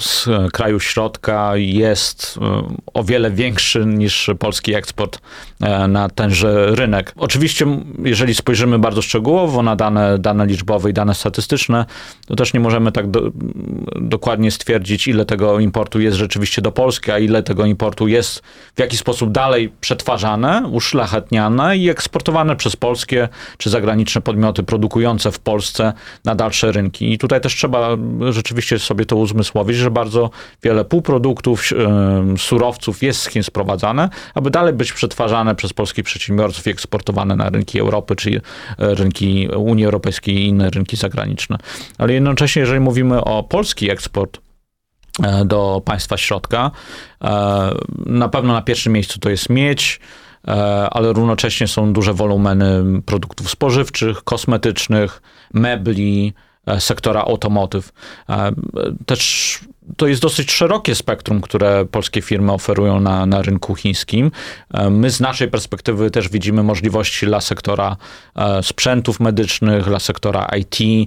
z 0.00 0.28
kraju 0.52 0.80
środka 0.80 1.56
jest 1.56 2.38
e, 2.42 2.62
o 2.94 3.04
wiele 3.04 3.30
większy 3.30 3.86
niż 3.86 4.30
polski 4.38 4.74
eksport 4.74 5.20
na 5.88 6.08
tenże 6.08 6.76
rynek. 6.76 7.12
Oczywiście, 7.16 7.66
jeżeli 8.04 8.34
spojrzymy 8.34 8.78
bardzo 8.78 9.02
szczegółowo 9.02 9.62
na 9.62 9.76
dane, 9.76 10.18
dane 10.18 10.46
liczbowe 10.46 10.90
i 10.90 10.92
dane 10.92 11.14
statystyczne, 11.14 11.84
to 12.26 12.36
też 12.36 12.54
nie 12.54 12.60
możemy 12.60 12.92
tak 12.92 13.10
do, 13.10 13.30
dokładnie 13.96 14.50
stwierdzić, 14.50 15.08
ile 15.08 15.24
tego 15.24 15.60
importu 15.60 16.00
jest 16.00 16.16
rzeczywiście 16.16 16.62
do 16.62 16.72
Polski, 16.72 17.10
a 17.10 17.18
ile 17.18 17.42
tego 17.42 17.66
importu 17.66 18.08
jest 18.08 18.42
w 18.76 18.80
jakiś 18.80 19.00
sposób 19.00 19.32
dalej 19.32 19.72
przetwarzane, 19.80 20.68
uszlachetniane 20.72 21.76
i 21.76 21.88
eksportowane 21.88 22.56
przez 22.56 22.76
polskie 22.76 23.28
czy 23.58 23.70
zagraniczne 23.70 24.20
podmioty 24.28 24.62
produkujące 24.62 25.32
w 25.32 25.38
Polsce 25.38 25.92
na 26.24 26.34
dalsze 26.34 26.72
rynki. 26.72 27.12
I 27.12 27.18
tutaj 27.18 27.40
też 27.40 27.54
trzeba 27.54 27.88
rzeczywiście 28.30 28.78
sobie 28.78 29.06
to 29.06 29.16
uzmysłowić, 29.16 29.76
że 29.76 29.90
bardzo 29.90 30.30
wiele 30.62 30.84
półproduktów, 30.84 31.62
surowców 32.38 33.02
jest 33.02 33.20
z 33.20 33.28
Chin 33.28 33.42
sprowadzane, 33.42 34.08
aby 34.34 34.50
dalej 34.50 34.72
być 34.72 34.92
przetwarzane 34.92 35.54
przez 35.54 35.72
polskich 35.72 36.04
przedsiębiorców 36.04 36.66
i 36.66 36.70
eksportowane 36.70 37.36
na 37.36 37.50
rynki 37.50 37.80
Europy, 37.80 38.16
czy 38.16 38.30
e, 38.30 38.40
rynki 38.78 39.48
Unii 39.56 39.84
Europejskiej 39.84 40.34
i 40.34 40.46
inne 40.46 40.70
rynki 40.70 40.96
zagraniczne. 40.96 41.58
Ale 41.98 42.12
jednocześnie, 42.12 42.60
jeżeli 42.60 42.80
mówimy 42.80 43.24
o 43.24 43.42
polski 43.42 43.90
eksport, 43.90 44.38
e, 45.22 45.44
do 45.44 45.82
państwa 45.84 46.16
środka. 46.16 46.70
E, 47.24 47.70
na 48.06 48.28
pewno 48.28 48.52
na 48.52 48.62
pierwszym 48.62 48.92
miejscu 48.92 49.18
to 49.18 49.30
jest 49.30 49.50
miedź, 49.50 50.00
E, 50.00 50.27
ale 50.90 51.12
równocześnie 51.12 51.68
są 51.68 51.92
duże 51.92 52.14
wolumeny 52.14 53.02
produktów 53.02 53.50
spożywczych, 53.50 54.24
kosmetycznych, 54.24 55.22
mebli, 55.54 56.32
e, 56.66 56.80
sektora 56.80 57.20
automotive. 57.20 57.92
E, 58.28 58.52
też 59.06 59.60
to 59.96 60.06
jest 60.06 60.22
dosyć 60.22 60.52
szerokie 60.52 60.94
spektrum, 60.94 61.40
które 61.40 61.86
polskie 61.90 62.22
firmy 62.22 62.52
oferują 62.52 63.00
na, 63.00 63.26
na 63.26 63.42
rynku 63.42 63.74
chińskim. 63.74 64.30
My 64.90 65.10
z 65.10 65.20
naszej 65.20 65.48
perspektywy 65.48 66.10
też 66.10 66.28
widzimy 66.28 66.62
możliwości 66.62 67.26
dla 67.26 67.40
sektora 67.40 67.96
sprzętów 68.62 69.20
medycznych, 69.20 69.84
dla 69.84 69.98
sektora 69.98 70.48
IT, 70.58 70.78
E, 70.80 71.06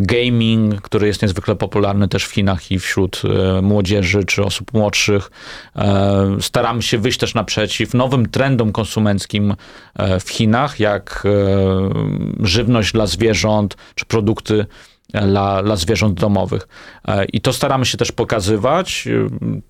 gaming, 0.00 0.80
który 0.80 1.06
jest 1.06 1.22
niezwykle 1.22 1.56
popularny 1.56 2.08
też 2.08 2.24
w 2.24 2.32
Chinach 2.32 2.70
i 2.70 2.78
wśród 2.78 3.22
e, 3.24 3.62
młodzieży 3.62 4.24
czy 4.24 4.44
osób 4.44 4.72
młodszych. 4.72 5.30
E, 5.76 6.36
staramy 6.40 6.82
się 6.82 6.98
wyjść 6.98 7.18
też 7.18 7.34
naprzeciw 7.34 7.94
nowym 7.94 8.28
trendom 8.28 8.72
konsumenckim 8.72 9.54
w 10.20 10.30
Chinach, 10.30 10.80
jak 10.80 11.26
żywność 12.40 12.92
dla 12.92 13.06
zwierząt 13.06 13.76
czy 13.94 14.06
produkty 14.06 14.66
dla, 15.22 15.62
dla 15.62 15.76
zwierząt 15.76 16.20
domowych. 16.20 16.68
I 17.32 17.40
to 17.40 17.52
staramy 17.52 17.86
się 17.86 17.98
też 17.98 18.12
pokazywać, 18.12 19.08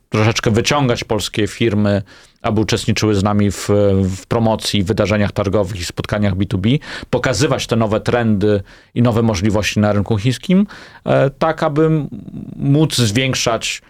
troszeczkę 0.09 0.51
wyciągać 0.51 1.05
polskie 1.05 1.47
firmy 1.47 2.03
aby 2.47 2.61
uczestniczyły 2.61 3.15
z 3.15 3.23
nami 3.23 3.51
w, 3.51 3.69
w 4.03 4.27
promocji, 4.27 4.83
wydarzeniach 4.83 5.33
targowych 5.33 5.81
i 5.81 5.85
spotkaniach 5.85 6.35
B2B, 6.35 6.79
pokazywać 7.11 7.67
te 7.67 7.77
nowe 7.77 8.01
trendy 8.01 8.63
i 8.95 9.03
nowe 9.03 9.23
możliwości 9.23 9.81
na 9.81 9.93
rynku 9.93 10.19
chińskim, 10.19 10.67
e, 11.05 11.31
tak 11.31 11.63
aby 11.63 11.91
móc 12.57 12.97
zwiększać 12.97 13.83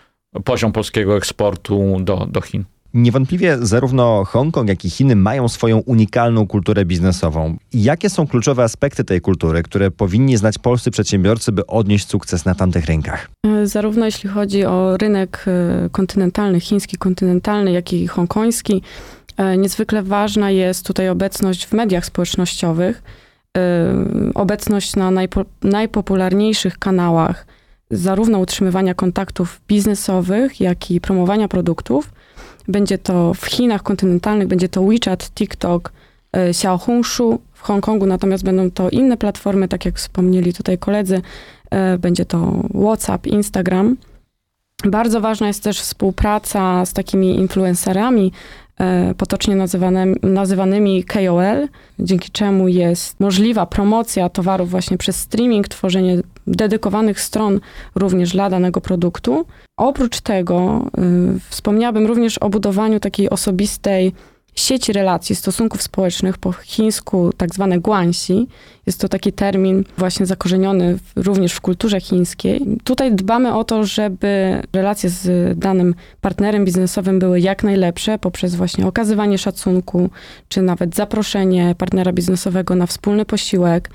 poziom 0.44 0.72
polskiego 0.72 1.16
eksportu 1.16 1.96
do, 2.00 2.26
do 2.30 2.40
Chin. 2.40 2.64
Niewątpliwie 2.96 3.58
zarówno 3.60 4.24
Hongkong, 4.24 4.68
jak 4.68 4.84
i 4.84 4.90
Chiny 4.90 5.16
mają 5.16 5.48
swoją 5.48 5.78
unikalną 5.78 6.46
kulturę 6.46 6.84
biznesową. 6.84 7.56
Jakie 7.72 8.10
są 8.10 8.26
kluczowe 8.26 8.62
aspekty 8.62 9.04
tej 9.04 9.20
kultury, 9.20 9.62
które 9.62 9.90
powinni 9.90 10.36
znać 10.36 10.58
polscy 10.58 10.90
przedsiębiorcy, 10.90 11.52
by 11.52 11.66
odnieść 11.66 12.08
sukces 12.08 12.44
na 12.44 12.54
tamtych 12.54 12.86
rynkach? 12.86 13.30
E, 13.46 13.66
zarówno 13.66 14.04
jeśli 14.04 14.28
chodzi 14.30 14.64
o 14.64 14.96
rynek 14.96 15.44
e, 15.46 15.88
kontynentalny, 15.90 16.60
chiński 16.60 16.96
kontynentalny, 16.96 17.72
jak 17.72 17.92
i 17.92 18.06
hongkoński, 18.06 18.82
e, 19.36 19.56
niezwykle 19.56 20.02
ważna 20.02 20.50
jest 20.50 20.86
tutaj 20.86 21.08
obecność 21.08 21.66
w 21.66 21.72
mediach 21.72 22.06
społecznościowych, 22.06 23.02
obecność 24.34 24.96
na 24.96 25.10
najpo, 25.10 25.44
najpopularniejszych 25.62 26.78
kanałach 26.78 27.46
zarówno 27.90 28.38
utrzymywania 28.38 28.94
kontaktów 28.94 29.60
biznesowych, 29.68 30.60
jak 30.60 30.90
i 30.90 31.00
promowania 31.00 31.48
produktów, 31.48 32.10
będzie 32.68 32.98
to 32.98 33.34
w 33.34 33.46
Chinach 33.46 33.82
kontynentalnych, 33.82 34.48
będzie 34.48 34.68
to 34.68 34.84
WeChat, 34.84 35.30
TikTok, 35.30 35.92
e, 36.32 36.48
Xiaohongshu. 36.48 37.40
W 37.52 37.62
Hongkongu 37.62 38.06
natomiast 38.06 38.44
będą 38.44 38.70
to 38.70 38.90
inne 38.90 39.16
platformy, 39.16 39.68
tak 39.68 39.84
jak 39.84 39.96
wspomnieli 39.96 40.52
tutaj 40.52 40.78
koledzy. 40.78 41.22
E, 41.70 41.98
będzie 41.98 42.24
to 42.24 42.62
WhatsApp, 42.74 43.26
Instagram. 43.26 43.96
Bardzo 44.84 45.20
ważna 45.20 45.46
jest 45.46 45.62
też 45.62 45.80
współpraca 45.80 46.86
z 46.86 46.92
takimi 46.92 47.36
influencerami, 47.36 48.32
e, 48.80 49.14
potocznie 49.14 49.56
nazywanymi, 49.56 50.16
nazywanymi 50.22 51.04
KOL, 51.04 51.68
dzięki 51.98 52.30
czemu 52.30 52.68
jest 52.68 53.20
możliwa 53.20 53.66
promocja 53.66 54.28
towarów 54.28 54.70
właśnie 54.70 54.98
przez 54.98 55.16
streaming, 55.16 55.68
tworzenie 55.68 56.22
dedykowanych 56.46 57.20
stron 57.20 57.60
również 57.94 58.32
dla 58.32 58.50
danego 58.50 58.80
produktu. 58.80 59.46
Oprócz 59.76 60.20
tego 60.20 60.86
y, 61.36 61.50
wspomniałabym 61.50 62.06
również 62.06 62.38
o 62.38 62.48
budowaniu 62.48 63.00
takiej 63.00 63.30
osobistej 63.30 64.12
sieci 64.56 64.92
relacji, 64.92 65.36
stosunków 65.36 65.82
społecznych, 65.82 66.38
po 66.38 66.52
chińsku 66.52 67.30
tak 67.36 67.54
zwane 67.54 67.78
guanxi. 67.78 68.48
Jest 68.86 69.00
to 69.00 69.08
taki 69.08 69.32
termin 69.32 69.84
właśnie 69.98 70.26
zakorzeniony 70.26 70.98
w, 70.98 71.12
również 71.16 71.52
w 71.52 71.60
kulturze 71.60 72.00
chińskiej. 72.00 72.60
Tutaj 72.84 73.12
dbamy 73.12 73.54
o 73.54 73.64
to, 73.64 73.84
żeby 73.84 74.62
relacje 74.72 75.10
z 75.10 75.58
danym 75.58 75.94
partnerem 76.20 76.64
biznesowym 76.64 77.18
były 77.18 77.40
jak 77.40 77.62
najlepsze 77.62 78.18
poprzez 78.18 78.54
właśnie 78.54 78.86
okazywanie 78.86 79.38
szacunku, 79.38 80.10
czy 80.48 80.62
nawet 80.62 80.94
zaproszenie 80.94 81.74
partnera 81.78 82.12
biznesowego 82.12 82.74
na 82.74 82.86
wspólny 82.86 83.24
posiłek, 83.24 83.90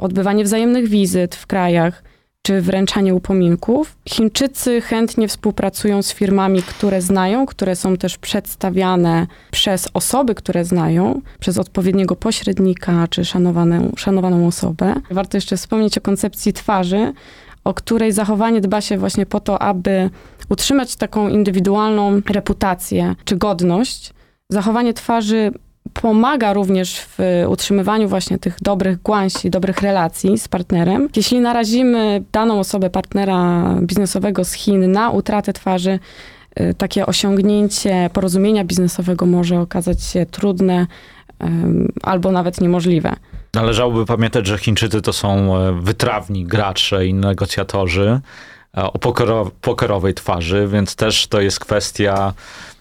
odbywanie 0.00 0.44
wzajemnych 0.44 0.88
wizyt 0.88 1.34
w 1.34 1.46
krajach, 1.46 2.02
czy 2.42 2.60
wręczanie 2.60 3.14
upominków. 3.14 3.96
Chińczycy 4.08 4.80
chętnie 4.80 5.28
współpracują 5.28 6.02
z 6.02 6.12
firmami, 6.12 6.62
które 6.62 7.02
znają, 7.02 7.46
które 7.46 7.76
są 7.76 7.96
też 7.96 8.18
przedstawiane 8.18 9.26
przez 9.50 9.88
osoby, 9.94 10.34
które 10.34 10.64
znają, 10.64 11.20
przez 11.40 11.58
odpowiedniego 11.58 12.16
pośrednika 12.16 13.08
czy 13.10 13.24
szanowaną, 13.24 13.92
szanowaną 13.96 14.46
osobę. 14.46 14.94
Warto 15.10 15.36
jeszcze 15.36 15.56
wspomnieć 15.56 15.98
o 15.98 16.00
koncepcji 16.00 16.52
twarzy. 16.52 17.12
o 17.66 17.74
której 17.74 18.12
zachowanie 18.12 18.60
dba 18.60 18.80
się 18.80 18.98
właśnie 18.98 19.26
po 19.26 19.40
to, 19.40 19.62
aby 19.62 20.10
utrzymać 20.48 20.96
taką 20.96 21.28
indywidualną 21.28 22.20
reputację 22.30 23.14
czy 23.24 23.36
godność. 23.36 24.12
Zachowanie 24.50 24.94
twarzy 24.94 25.52
pomaga 25.92 26.52
również 26.52 27.00
w 27.00 27.44
utrzymywaniu 27.48 28.08
właśnie 28.08 28.38
tych 28.38 28.56
dobrych 28.62 29.02
głęsi, 29.02 29.50
dobrych 29.50 29.78
relacji 29.82 30.38
z 30.38 30.48
partnerem. 30.48 31.08
Jeśli 31.16 31.40
narazimy 31.40 32.22
daną 32.32 32.60
osobę, 32.60 32.90
partnera 32.90 33.64
biznesowego 33.82 34.44
z 34.44 34.52
Chin 34.52 34.92
na 34.92 35.10
utratę 35.10 35.52
twarzy, 35.52 35.98
y, 36.60 36.74
takie 36.74 37.06
osiągnięcie 37.06 38.10
porozumienia 38.12 38.64
biznesowego 38.64 39.26
może 39.26 39.60
okazać 39.60 40.02
się 40.02 40.26
trudne 40.26 40.86
albo 42.02 42.32
nawet 42.32 42.60
niemożliwe. 42.60 43.16
Należałoby 43.54 44.06
pamiętać, 44.06 44.46
że 44.46 44.58
Chińczycy 44.58 45.02
to 45.02 45.12
są 45.12 45.56
e, 45.56 45.72
wytrawni 45.80 46.44
gracze 46.44 47.06
i 47.06 47.14
negocjatorzy 47.14 48.20
e, 48.76 48.82
o 48.82 48.98
pokerowej 49.60 50.14
twarzy, 50.14 50.68
więc 50.72 50.96
też 50.96 51.26
to 51.26 51.40
jest 51.40 51.60
kwestia 51.60 52.32
e, 52.32 52.75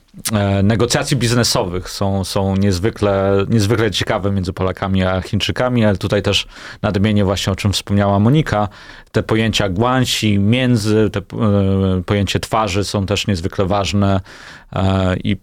negocjacji 0.63 1.17
biznesowych. 1.17 1.89
Są, 1.89 2.23
są 2.23 2.55
niezwykle, 2.55 3.45
niezwykle 3.49 3.91
ciekawe 3.91 4.31
między 4.31 4.53
Polakami 4.53 5.03
a 5.03 5.21
Chińczykami, 5.21 5.85
ale 5.85 5.97
tutaj 5.97 6.21
też 6.21 6.47
nadmienię 6.81 7.25
właśnie 7.25 7.53
o 7.53 7.55
czym 7.55 7.73
wspomniała 7.73 8.19
Monika. 8.19 8.67
Te 9.11 9.23
pojęcia 9.23 9.69
guansi, 9.69 10.39
między, 10.39 11.09
te 11.09 11.21
pojęcie 12.05 12.39
twarzy 12.39 12.83
są 12.83 13.05
też 13.05 13.27
niezwykle 13.27 13.65
ważne 13.65 14.21
i 15.23 15.37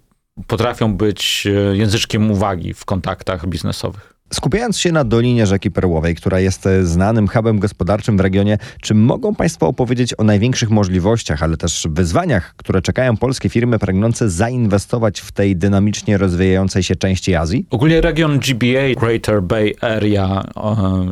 potrafią 0.47 0.97
być 0.97 1.49
języczkiem 1.73 2.31
uwagi 2.31 2.75
w 2.75 2.85
kontaktach 2.85 3.47
biznesowych. 3.47 4.12
Skupiając 4.33 4.79
się 4.79 4.93
na 4.93 5.05
Dolinie 5.05 5.47
Rzeki 5.47 5.71
Perłowej, 5.71 6.15
która 6.15 6.41
jest 6.41 6.67
e, 6.67 6.87
znanym 6.87 7.29
hubem 7.29 7.59
gospodarczym 7.59 8.17
w 8.17 8.21
regionie, 8.21 8.59
czy 8.81 8.95
mogą 8.95 9.35
Państwo 9.35 9.67
opowiedzieć 9.67 10.15
o 10.19 10.25
największych 10.25 10.71
możliwościach, 10.71 11.43
ale 11.43 11.57
też 11.57 11.87
wyzwaniach, 11.91 12.55
które 12.57 12.83
czekają 12.83 13.17
polskie 13.17 13.49
firmy 13.49 13.79
pragnące 13.79 14.31
zainwestować 14.31 15.21
w 15.21 15.33
tej 15.33 15.57
dynamicznie 15.57 16.19
rozwijającej 16.19 16.83
się 16.83 16.97
części 16.97 17.35
Azji? 17.35 17.67
Ogólnie 17.71 18.01
region 18.01 18.39
GBA, 18.39 19.01
Greater 19.01 19.43
Bay 19.43 19.75
Area 19.81 20.45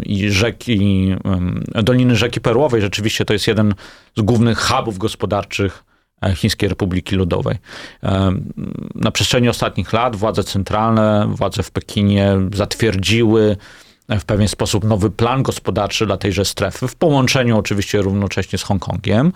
i 0.07 0.31
rzeki, 0.31 1.15
Doliny 1.83 2.17
Rzeki 2.17 2.41
Perłowej 2.41 2.81
rzeczywiście 2.81 3.25
to 3.25 3.33
jest 3.33 3.47
jeden 3.47 3.75
z 4.17 4.23
głównych 4.23 4.59
hubów 4.59 4.99
gospodarczych 4.99 5.90
E, 5.90 5.90
Chińskiej 6.35 6.69
Republiki 6.69 7.17
Ludowej. 7.17 7.57
E, 8.03 8.33
na 8.95 9.11
przestrzeni 9.11 9.49
ostatnich 9.49 9.93
lat 9.93 10.17
władze 10.17 10.45
centralne, 10.45 11.31
władze 11.35 11.63
w 11.63 11.71
Pekinie 11.71 12.37
zatwierdziły 12.55 13.57
w 14.19 14.25
pewien 14.25 14.49
sposób 14.49 14.85
nowy 14.85 15.11
plan 15.11 15.43
gospodarczy 15.43 16.07
dla 16.07 16.17
tejże 16.17 16.45
strefy, 16.45 16.89
w 16.89 16.95
połączeniu 16.97 17.59
oczywiście 17.59 18.03
równocześnie 18.03 18.59
z 18.59 18.63
Hongkongiem. 18.63 19.33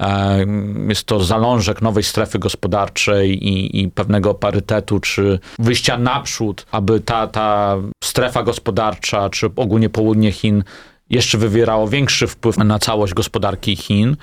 E, 0.00 0.38
jest 0.88 1.04
to 1.04 1.24
zalążek 1.24 1.82
nowej 1.82 2.02
strefy 2.02 2.38
gospodarczej 2.38 3.46
i, 3.48 3.82
i 3.82 3.88
pewnego 3.88 4.34
parytetu, 4.34 5.00
czy 5.00 5.38
wyjścia 5.58 5.98
naprzód, 5.98 6.66
aby 6.70 7.00
ta, 7.00 7.26
ta 7.26 7.76
strefa 8.04 8.42
gospodarcza, 8.42 9.30
czy 9.30 9.46
ogólnie 9.56 9.90
południe 9.90 10.32
Chin 10.32 10.64
jeszcze 11.14 11.38
wywierało 11.38 11.88
większy 11.88 12.26
wpływ 12.26 12.56
na 12.58 12.78
całość 12.78 13.14
gospodarki 13.14 13.76
Chin. 13.76 14.16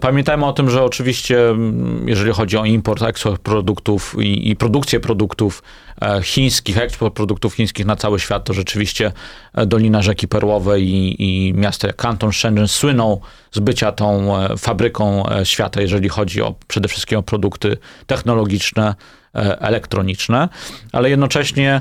Pamiętajmy 0.00 0.46
o 0.46 0.52
tym, 0.52 0.70
że 0.70 0.82
oczywiście, 0.82 1.48
mm, 1.48 2.08
jeżeli 2.08 2.32
chodzi 2.32 2.56
o 2.56 2.64
import, 2.64 3.02
eksport 3.02 3.42
produktów 3.42 4.16
i, 4.18 4.50
i 4.50 4.56
produkcję 4.56 5.00
produktów 5.00 5.62
e, 6.02 6.22
chińskich, 6.22 6.78
eksport 6.78 7.14
produktów 7.14 7.54
chińskich 7.54 7.86
na 7.86 7.96
cały 7.96 8.20
świat, 8.20 8.44
to 8.44 8.52
rzeczywiście 8.52 9.12
e, 9.54 9.66
Dolina 9.66 10.02
Rzeki 10.02 10.28
Perłowej 10.28 10.88
i, 10.88 11.48
i 11.48 11.54
miasto 11.54 11.86
jak 11.86 11.96
Kanton, 11.96 12.32
Shenzhen 12.32 12.68
słyną 12.68 13.20
z 13.52 13.58
bycia 13.58 13.92
tą 13.92 14.38
e, 14.38 14.56
fabryką 14.56 15.24
świata, 15.44 15.80
jeżeli 15.80 16.08
chodzi 16.08 16.42
o 16.42 16.54
przede 16.68 16.88
wszystkim 16.88 17.18
o 17.18 17.22
produkty 17.22 17.76
technologiczne, 18.06 18.94
elektroniczne, 19.60 20.48
ale 20.92 21.10
jednocześnie 21.10 21.80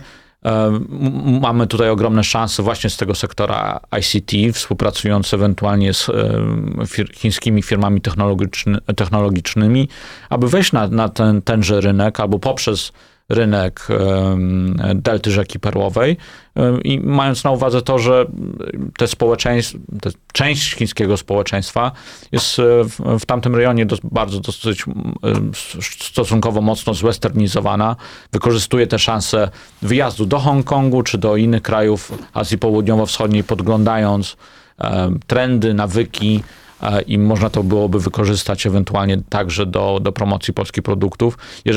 Mamy 1.42 1.68
tutaj 1.68 1.90
ogromne 1.90 2.24
szanse 2.24 2.64
właśnie 2.64 2.90
z 2.90 2.98
tego 2.98 3.16
sektora 3.16 3.80
ICT, 4.00 4.58
współpracując 4.58 5.34
ewentualnie 5.34 5.94
z 5.94 6.12
chińskimi 7.14 7.62
firmami 7.64 8.02
technologiczny, 8.02 8.78
technologicznymi, 8.96 9.90
aby 10.30 10.50
wejść 10.50 10.72
na, 10.72 10.88
na 10.88 11.10
ten, 11.10 11.42
tenże 11.42 11.82
rynek 11.82 12.20
albo 12.20 12.40
poprzez 12.40 12.92
rynek 13.30 13.88
delty 14.96 15.32
rzeki 15.32 15.60
Perłowej. 15.60 16.18
I 16.84 17.00
mając 17.00 17.44
na 17.44 17.52
uwadze 17.52 17.82
to, 17.82 18.00
że 18.00 18.26
te 18.98 19.08
społeczeństwa, 19.08 19.78
te 20.02 20.10
część 20.34 20.76
chińskiego 20.76 21.18
społeczeństwa 21.18 21.92
jest 22.32 22.60
e, 22.60 22.64
w, 22.84 23.20
w 23.20 23.26
tamtym 23.26 23.56
rejonie 23.56 23.86
do, 23.86 23.98
bardzo 24.04 24.40
dosyć 24.40 24.86
stosunkowo 26.00 26.62
mocno 26.62 26.94
zwesternizowana, 26.94 27.96
wykorzystuje 28.32 28.88
te 28.88 29.00
szanse 29.00 29.50
wyjazdu 29.82 30.26
do 30.26 30.40
Hongkongu 30.40 31.04
czy 31.04 31.18
do 31.18 31.36
innych 31.36 31.62
krajów 31.62 32.12
Azji 32.34 32.58
Południowo-Wschodniej, 32.58 33.44
podglądając 33.44 34.38
trendy, 35.28 35.74
nawyki, 35.74 36.44
i 37.08 37.18
można 37.18 37.50
to 37.50 37.64
byłoby 37.64 38.00
wykorzystać 38.00 38.66
ewentualnie 38.66 39.22
także 39.30 39.66
do, 39.66 40.00
do 40.02 40.12
promocji 40.12 40.54
polskich 40.54 40.84
produktów. 40.84 41.38
E, 41.68 41.74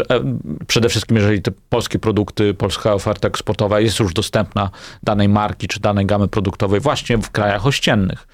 przede 0.66 0.88
wszystkim, 0.88 1.16
jeżeli 1.16 1.42
te 1.42 1.50
polskie 1.68 1.98
produkty, 1.98 2.54
polska 2.54 2.94
oferta 2.94 3.28
eksportowa 3.28 3.80
jest 3.80 3.98
już 4.00 4.14
dostępna 4.14 4.70
danej 5.02 5.28
marki 5.28 5.68
czy 5.68 5.80
danej 5.80 6.06
gamy 6.06 6.28
produktowej 6.28 6.80
właśnie 6.80 7.18
w 7.18 7.30
krajach 7.30 7.66
ościennych. 7.66 8.26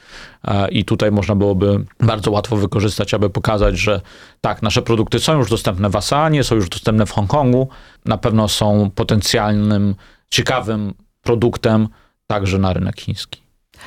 I 0.71 0.85
tutaj 0.85 1.13
można 1.13 1.35
byłoby 1.35 1.85
bardzo 2.01 2.31
łatwo 2.31 2.57
wykorzystać, 2.57 3.15
aby 3.15 3.31
pokazać, 3.31 3.79
że 3.79 4.01
tak, 4.41 4.63
nasze 4.63 4.83
produkty 4.83 5.21
są 5.21 5.39
już 5.39 5.51
dostępne 5.51 5.91
w 5.91 5.97
Asanie, 5.97 6.45
są 6.45 6.55
już 6.55 6.69
dostępne 6.69 7.07
w 7.07 7.11
Hongkongu, 7.11 7.69
na 8.05 8.19
pewno 8.19 8.49
są 8.49 8.91
potencjalnym, 8.95 9.95
ciekawym 10.31 10.95
produktem 11.23 11.89
także 12.27 12.59
na 12.59 12.73
rynek 12.73 13.01
chiński. 13.01 13.44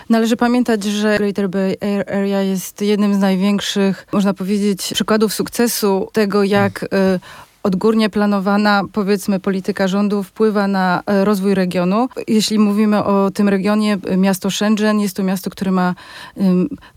Należy 0.09 0.37
pamiętać, 0.37 0.83
że 0.83 1.17
Greater 1.17 1.49
Bay 1.49 1.77
Area 2.07 2.41
jest 2.41 2.81
jednym 2.81 3.15
z 3.15 3.17
największych, 3.17 4.07
można 4.11 4.33
powiedzieć, 4.33 4.91
przykładów 4.93 5.33
sukcesu 5.33 6.09
tego, 6.13 6.43
jak 6.43 6.83
y, 6.83 6.87
odgórnie 7.67 8.09
planowana, 8.09 8.83
powiedzmy, 8.93 9.39
polityka 9.39 9.87
rządu 9.87 10.23
wpływa 10.23 10.67
na 10.67 11.03
e, 11.05 11.25
rozwój 11.25 11.55
regionu. 11.55 12.09
Jeśli 12.27 12.59
mówimy 12.59 13.03
o 13.03 13.31
tym 13.31 13.49
regionie, 13.49 13.97
miasto 14.17 14.51
Shenzhen 14.51 14.99
jest 14.99 15.15
to 15.15 15.23
miasto, 15.23 15.49
które 15.49 15.71
ma 15.71 15.95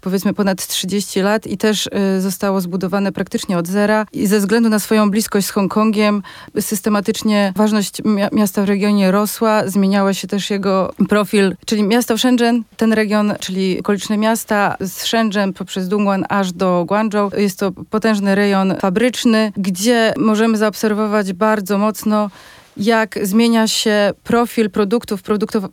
powiedzmy 0.01 0.35
ponad 0.35 0.67
30 0.67 1.21
lat 1.21 1.47
i 1.47 1.59
też 1.59 1.89
e, 1.93 2.21
zostało 2.21 2.61
zbudowane 2.61 3.13
praktycznie 3.13 3.59
od 3.59 3.69
zera 3.69 4.07
i 4.13 4.27
ze 4.27 4.39
względu 4.39 4.69
na 4.69 4.79
swoją 4.79 5.11
bliskość 5.11 5.47
z 5.47 5.51
Hongkongiem 5.51 6.23
systematycznie 6.61 7.53
ważność 7.57 8.03
miasta 8.33 8.63
w 8.63 8.65
regionie 8.65 9.11
rosła, 9.11 9.69
zmieniała 9.69 10.15
się 10.15 10.29
też 10.29 10.51
jego 10.51 10.93
profil, 11.09 11.57
czyli 11.67 11.83
miasto 11.83 12.19
Shenzhen, 12.19 12.63
ten 12.77 12.93
region, 12.93 13.35
czyli 13.41 13.81
okoliczne 13.81 14.17
miasta 14.17 14.77
z 14.81 15.05
Shenzhen 15.05 15.53
poprzez 15.53 15.89
Dongguan 15.89 16.25
aż 16.29 16.53
do 16.53 16.85
Guangzhou. 16.89 17.31
Jest 17.37 17.59
to 17.59 17.73
potężny 17.91 18.35
rejon 18.35 18.75
fabryczny, 18.81 19.53
gdzie 19.57 20.15
możemy 20.19 20.57
zaobserwować 20.61 21.33
bardzo 21.33 21.79
mocno, 21.79 22.31
jak 22.77 23.19
zmienia 23.23 23.69
się 23.69 24.13
profil 24.25 24.71
produktów 24.71 25.21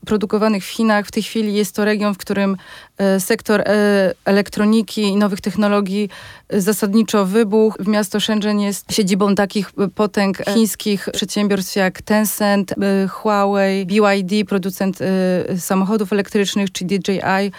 produkowanych 0.05 0.63
w 0.63 0.67
Chinach. 0.67 1.05
W 1.05 1.11
tej 1.11 1.23
chwili 1.23 1.53
jest 1.53 1.75
to 1.75 1.85
region, 1.85 2.13
w 2.13 2.17
którym 2.17 2.57
e, 2.97 3.19
sektor 3.19 3.61
e, 3.61 4.13
elektroniki 4.25 5.01
i 5.01 5.15
nowych 5.15 5.41
technologii 5.41 6.09
e, 6.49 6.61
zasadniczo 6.61 7.25
wybuchł. 7.25 7.91
Miasto 7.91 8.19
Shenzhen 8.19 8.59
jest 8.59 8.93
siedzibą 8.93 9.35
takich 9.35 9.71
potęg 9.95 10.37
chińskich 10.53 11.09
przedsiębiorstw 11.13 11.75
jak 11.75 12.01
Tencent, 12.01 12.73
Huawei, 13.09 13.85
BYD, 13.85 14.45
producent 14.47 14.99
samochodów 15.57 16.13
elektrycznych, 16.13 16.71
czy 16.71 16.85
DJI 16.85 17.51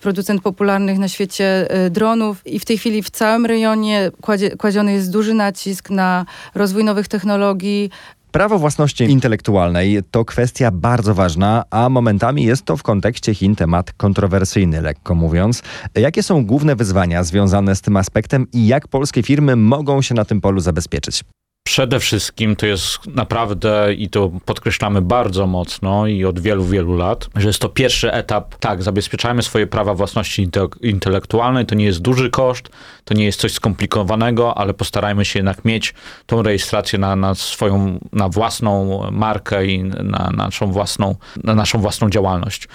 producent 0.00 0.42
popularnych 0.42 0.98
na 0.98 1.08
świecie 1.08 1.68
dronów 1.90 2.46
i 2.46 2.58
w 2.58 2.64
tej 2.64 2.78
chwili 2.78 3.02
w 3.02 3.10
całym 3.10 3.46
rejonie 3.46 4.10
kładzie, 4.20 4.56
kładziony 4.56 4.92
jest 4.92 5.10
duży 5.10 5.34
nacisk 5.34 5.90
na 5.90 6.26
rozwój 6.54 6.84
nowych 6.84 7.08
technologii, 7.08 7.90
Prawo 8.32 8.58
własności 8.58 9.04
intelektualnej 9.04 10.00
to 10.10 10.24
kwestia 10.24 10.70
bardzo 10.70 11.14
ważna, 11.14 11.64
a 11.70 11.88
momentami 11.88 12.44
jest 12.44 12.64
to 12.64 12.76
w 12.76 12.82
kontekście 12.82 13.34
Chin 13.34 13.56
temat 13.56 13.92
kontrowersyjny, 13.92 14.80
lekko 14.80 15.14
mówiąc. 15.14 15.62
Jakie 15.94 16.22
są 16.22 16.46
główne 16.46 16.76
wyzwania 16.76 17.24
związane 17.24 17.76
z 17.76 17.80
tym 17.80 17.96
aspektem 17.96 18.46
i 18.52 18.66
jak 18.66 18.88
polskie 18.88 19.22
firmy 19.22 19.56
mogą 19.56 20.02
się 20.02 20.14
na 20.14 20.24
tym 20.24 20.40
polu 20.40 20.60
zabezpieczyć? 20.60 21.24
Przede 21.64 22.00
wszystkim 22.00 22.56
to 22.56 22.66
jest 22.66 23.06
naprawdę, 23.06 23.94
i 23.94 24.08
to 24.08 24.30
podkreślamy 24.44 25.02
bardzo 25.02 25.46
mocno 25.46 26.06
i 26.06 26.24
od 26.24 26.40
wielu, 26.40 26.64
wielu 26.64 26.96
lat, 26.96 27.28
że 27.36 27.46
jest 27.46 27.58
to 27.58 27.68
pierwszy 27.68 28.12
etap, 28.12 28.54
tak, 28.54 28.82
zabezpieczajmy 28.82 29.42
swoje 29.42 29.66
prawa 29.66 29.94
własności 29.94 30.48
intelektualnej, 30.80 31.66
to 31.66 31.74
nie 31.74 31.84
jest 31.84 32.00
duży 32.00 32.30
koszt, 32.30 32.68
to 33.04 33.14
nie 33.14 33.24
jest 33.24 33.40
coś 33.40 33.52
skomplikowanego, 33.52 34.58
ale 34.58 34.74
postarajmy 34.74 35.24
się 35.24 35.38
jednak 35.38 35.64
mieć 35.64 35.94
tą 36.26 36.42
rejestrację 36.42 36.98
na, 36.98 37.16
na 37.16 37.34
swoją, 37.34 37.98
na 38.12 38.28
własną 38.28 39.00
markę 39.10 39.66
i 39.66 39.84
na 39.84 40.30
naszą 40.36 40.72
własną, 40.72 41.14
na 41.44 41.54
naszą 41.54 41.78
własną 41.78 42.10
działalność. 42.10 42.68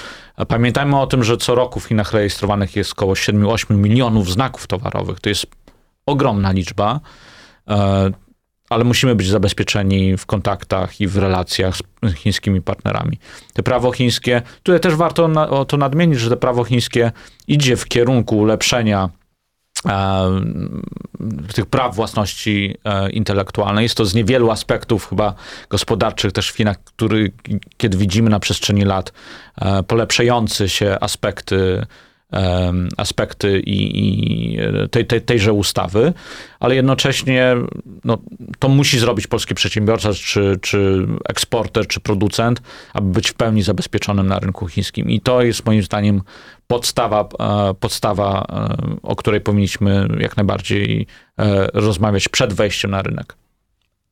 Pamiętajmy 0.47 0.99
o 0.99 1.07
tym, 1.07 1.23
że 1.23 1.37
co 1.37 1.55
roku 1.55 1.79
w 1.79 1.85
Chinach 1.85 2.13
rejestrowanych 2.13 2.75
jest 2.75 2.91
około 2.91 3.13
7-8 3.13 3.75
milionów 3.75 4.31
znaków 4.31 4.67
towarowych. 4.67 5.19
To 5.19 5.29
jest 5.29 5.45
ogromna 6.05 6.51
liczba 6.51 6.99
e, 7.67 8.24
ale 8.69 8.83
musimy 8.83 9.15
być 9.15 9.27
zabezpieczeni 9.27 10.17
w 10.17 10.25
kontaktach 10.25 11.01
i 11.01 11.07
w 11.07 11.17
relacjach 11.17 11.75
z 12.03 12.13
chińskimi 12.13 12.61
partnerami. 12.61 13.19
Te 13.53 13.63
prawo 13.63 13.91
chińskie, 13.91 14.41
tutaj 14.63 14.79
też 14.79 14.95
warto 14.95 15.27
na, 15.27 15.65
to 15.65 15.77
nadmienić, 15.77 16.19
że 16.19 16.29
to 16.29 16.37
prawo 16.37 16.63
chińskie 16.63 17.11
idzie 17.47 17.77
w 17.77 17.85
kierunku 17.85 18.37
ulepszenia 18.37 19.09
tych 21.53 21.65
praw 21.65 21.95
własności 21.95 22.75
e, 22.83 23.09
intelektualnej. 23.09 23.83
Jest 23.83 23.95
to 23.95 24.05
z 24.05 24.13
niewielu 24.13 24.51
aspektów 24.51 25.09
chyba 25.09 25.33
gospodarczych 25.69 26.31
też 26.31 26.51
w 26.51 26.55
Chinach, 26.55 26.83
który, 26.83 27.31
kiedy 27.77 27.97
widzimy 27.97 28.29
na 28.29 28.39
przestrzeni 28.39 28.85
lat 28.85 29.13
e, 29.61 29.83
polepszające 29.83 30.69
się 30.69 30.97
aspekty 31.01 31.85
aspekty 32.97 33.59
i, 33.59 33.99
i 33.99 34.57
tej, 34.91 35.05
tej, 35.05 35.21
tejże 35.21 35.53
ustawy, 35.53 36.13
ale 36.59 36.75
jednocześnie 36.75 37.55
no, 38.03 38.17
to 38.59 38.69
musi 38.69 38.99
zrobić 38.99 39.27
polski 39.27 39.55
przedsiębiorca, 39.55 40.13
czy, 40.13 40.59
czy 40.61 41.07
eksporter, 41.29 41.87
czy 41.87 41.99
producent, 41.99 42.61
aby 42.93 43.11
być 43.11 43.29
w 43.29 43.33
pełni 43.33 43.63
zabezpieczonym 43.63 44.27
na 44.27 44.39
rynku 44.39 44.67
chińskim. 44.67 45.09
I 45.09 45.21
to 45.21 45.41
jest 45.41 45.65
moim 45.65 45.83
zdaniem 45.83 46.21
podstawa, 46.67 47.29
e, 47.39 47.73
podstawa 47.73 48.45
e, 48.49 48.95
o 49.03 49.15
której 49.15 49.41
powinniśmy 49.41 50.07
jak 50.19 50.37
najbardziej 50.37 51.07
e, 51.39 51.67
rozmawiać 51.73 52.29
przed 52.29 52.53
wejściem 52.53 52.91
na 52.91 53.01
rynek. 53.01 53.35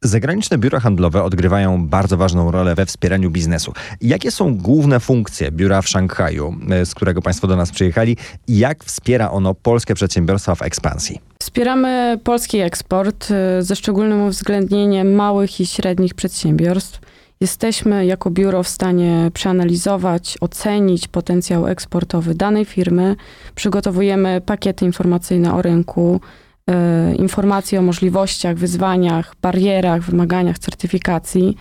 Zagraniczne 0.03 0.57
biura 0.57 0.79
handlowe 0.79 1.23
odgrywają 1.23 1.87
bardzo 1.87 2.17
ważną 2.17 2.51
rolę 2.51 2.75
we 2.75 2.85
wspieraniu 2.85 3.31
biznesu. 3.31 3.73
Jakie 4.01 4.31
są 4.31 4.57
główne 4.57 4.99
funkcje 4.99 5.51
biura 5.51 5.81
w 5.81 5.87
Szanghaju, 5.87 6.55
e, 6.69 6.85
z 6.85 6.95
którego 6.95 7.21
Państwo 7.21 7.47
do 7.47 7.55
nas 7.55 7.71
przyjechali 7.71 8.17
i 8.47 8.57
jak 8.57 8.83
wspiera 8.83 9.31
ono 9.31 9.53
polskie 9.53 9.95
przedsiębiorstwa 9.95 10.55
w 10.55 10.61
ekspansji? 10.61 11.19
Wspieramy 11.39 12.19
polski 12.23 12.57
eksport 12.59 13.31
e, 13.31 13.63
ze 13.63 13.75
szczególnym 13.75 14.21
uwzględnieniem 14.21 15.13
małych 15.13 15.59
i 15.61 15.65
średnich 15.65 16.13
przedsiębiorstw. 16.13 16.99
Jesteśmy 17.41 18.05
jako 18.05 18.31
biuro 18.31 18.63
w 18.63 18.67
stanie 18.67 19.31
przeanalizować, 19.33 20.37
ocenić 20.41 21.07
potencjał 21.07 21.67
eksportowy 21.67 22.35
danej 22.35 22.65
firmy. 22.65 23.15
Przygotowujemy 23.55 24.41
pakiety 24.45 24.85
informacyjne 24.85 25.53
o 25.53 25.61
rynku, 25.61 26.21
E, 26.69 27.15
informacje 27.15 27.79
o 27.79 27.81
możliwościach, 27.81 28.55
wyzwaniach, 28.57 29.35
barierach, 29.41 30.01
wymaganiach 30.01 30.59
certyfikacji. 30.59 31.57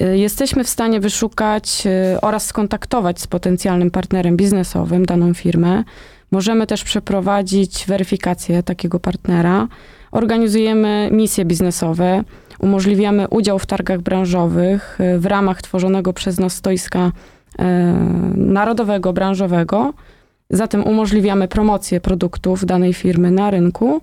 E, 0.00 0.18
jesteśmy 0.18 0.64
w 0.64 0.68
stanie 0.68 1.00
wyszukać 1.00 1.86
e, 1.86 2.20
oraz 2.20 2.46
skontaktować 2.46 3.20
z 3.20 3.26
potencjalnym 3.26 3.90
partnerem 3.90 4.36
biznesowym 4.36 5.06
daną 5.06 5.34
firmę. 5.34 5.84
Możemy 6.30 6.66
też 6.66 6.84
przeprowadzić 6.84 7.84
weryfikację 7.88 8.62
takiego 8.62 9.00
partnera. 9.00 9.68
Organizujemy 10.12 11.08
misje 11.12 11.44
biznesowe, 11.44 12.24
umożliwiamy 12.58 13.28
udział 13.28 13.58
w 13.58 13.66
targach 13.66 14.00
branżowych 14.00 14.98
w 15.18 15.26
ramach 15.26 15.62
tworzonego 15.62 16.12
przez 16.12 16.40
nas 16.40 16.52
stoiska 16.54 17.12
narodowego, 18.34 19.12
branżowego. 19.12 19.94
Zatem 20.50 20.84
umożliwiamy 20.84 21.48
promocję 21.48 22.00
produktów 22.00 22.66
danej 22.66 22.94
firmy 22.94 23.30
na 23.30 23.50
rynku 23.50 24.00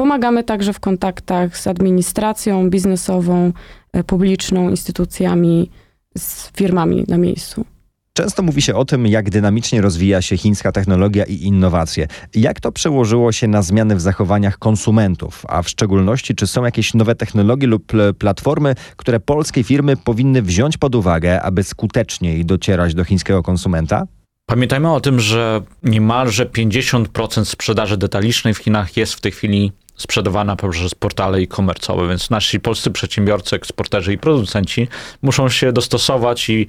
Pomagamy 0.00 0.44
także 0.44 0.72
w 0.72 0.80
kontaktach 0.80 1.58
z 1.58 1.66
administracją 1.66 2.70
biznesową, 2.70 3.52
e, 3.92 4.04
publiczną, 4.04 4.70
instytucjami, 4.70 5.70
z 6.18 6.50
firmami 6.56 7.04
na 7.08 7.18
miejscu. 7.18 7.64
Często 8.12 8.42
mówi 8.42 8.62
się 8.62 8.74
o 8.74 8.84
tym, 8.84 9.06
jak 9.06 9.30
dynamicznie 9.30 9.80
rozwija 9.80 10.22
się 10.22 10.36
chińska 10.36 10.72
technologia 10.72 11.24
i 11.24 11.34
innowacje. 11.34 12.08
Jak 12.34 12.60
to 12.60 12.72
przełożyło 12.72 13.32
się 13.32 13.48
na 13.48 13.62
zmiany 13.62 13.96
w 13.96 14.00
zachowaniach 14.00 14.58
konsumentów, 14.58 15.46
a 15.48 15.62
w 15.62 15.68
szczególności 15.68 16.34
czy 16.34 16.46
są 16.46 16.64
jakieś 16.64 16.94
nowe 16.94 17.14
technologie 17.14 17.66
lub 17.66 17.92
platformy, 18.18 18.74
które 18.96 19.20
polskie 19.20 19.64
firmy 19.64 19.96
powinny 19.96 20.42
wziąć 20.42 20.76
pod 20.76 20.94
uwagę, 20.94 21.42
aby 21.42 21.64
skuteczniej 21.64 22.44
docierać 22.44 22.94
do 22.94 23.04
chińskiego 23.04 23.42
konsumenta? 23.42 24.06
Pamiętajmy 24.46 24.92
o 24.92 25.00
tym, 25.00 25.20
że 25.20 25.62
niemalże 25.82 26.46
50% 26.46 27.44
sprzedaży 27.44 27.96
detalicznej 27.96 28.54
w 28.54 28.58
Chinach 28.58 28.96
jest 28.96 29.14
w 29.14 29.20
tej 29.20 29.32
chwili 29.32 29.72
sprzedawana 29.98 30.56
poprzez 30.56 30.94
portale 30.94 31.38
e-commerce'owe, 31.38 32.08
więc 32.08 32.30
nasi 32.30 32.60
polscy 32.60 32.90
przedsiębiorcy, 32.90 33.56
eksporterzy 33.56 34.12
i 34.12 34.18
producenci 34.18 34.88
muszą 35.22 35.48
się 35.48 35.72
dostosować 35.72 36.48
i 36.48 36.66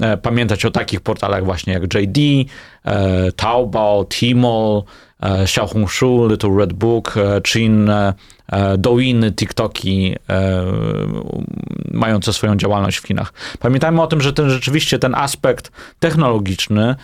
e, 0.00 0.16
pamiętać 0.16 0.64
o 0.64 0.70
takich 0.70 1.00
portalach 1.00 1.44
właśnie 1.44 1.72
jak 1.72 1.94
JD, 1.94 2.18
e, 2.84 3.32
Taobao, 3.32 4.04
Tmall, 4.04 4.82
e, 5.22 5.42
Xiaohongshu, 5.42 6.28
Little 6.28 6.56
Red 6.58 6.72
Book, 6.72 7.16
e, 7.16 7.40
czy 7.40 7.60
inne 7.60 8.14
e, 8.52 8.78
Douyin, 8.78 9.32
TikToki 9.36 10.14
e, 10.28 10.64
mające 11.90 12.32
swoją 12.32 12.56
działalność 12.56 12.98
w 12.98 13.06
Chinach. 13.06 13.32
Pamiętajmy 13.58 14.02
o 14.02 14.06
tym, 14.06 14.20
że 14.20 14.32
ten 14.32 14.50
rzeczywiście 14.50 14.98
ten 14.98 15.14
aspekt 15.14 15.72
technologiczny 15.98 16.96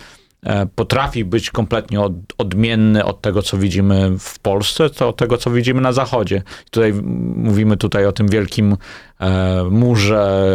potrafi 0.75 1.25
być 1.25 1.51
kompletnie 1.51 2.01
od, 2.01 2.13
odmienny 2.37 3.05
od 3.05 3.21
tego, 3.21 3.41
co 3.41 3.57
widzimy 3.57 4.19
w 4.19 4.39
Polsce, 4.39 4.89
to 4.89 5.09
od 5.09 5.17
tego, 5.17 5.37
co 5.37 5.51
widzimy 5.51 5.81
na 5.81 5.91
Zachodzie. 5.91 6.43
Tutaj 6.71 6.93
mówimy 7.35 7.77
tutaj 7.77 8.05
o 8.05 8.11
tym 8.11 8.27
wielkim 8.27 8.77
e, 9.19 9.63
murze 9.63 10.51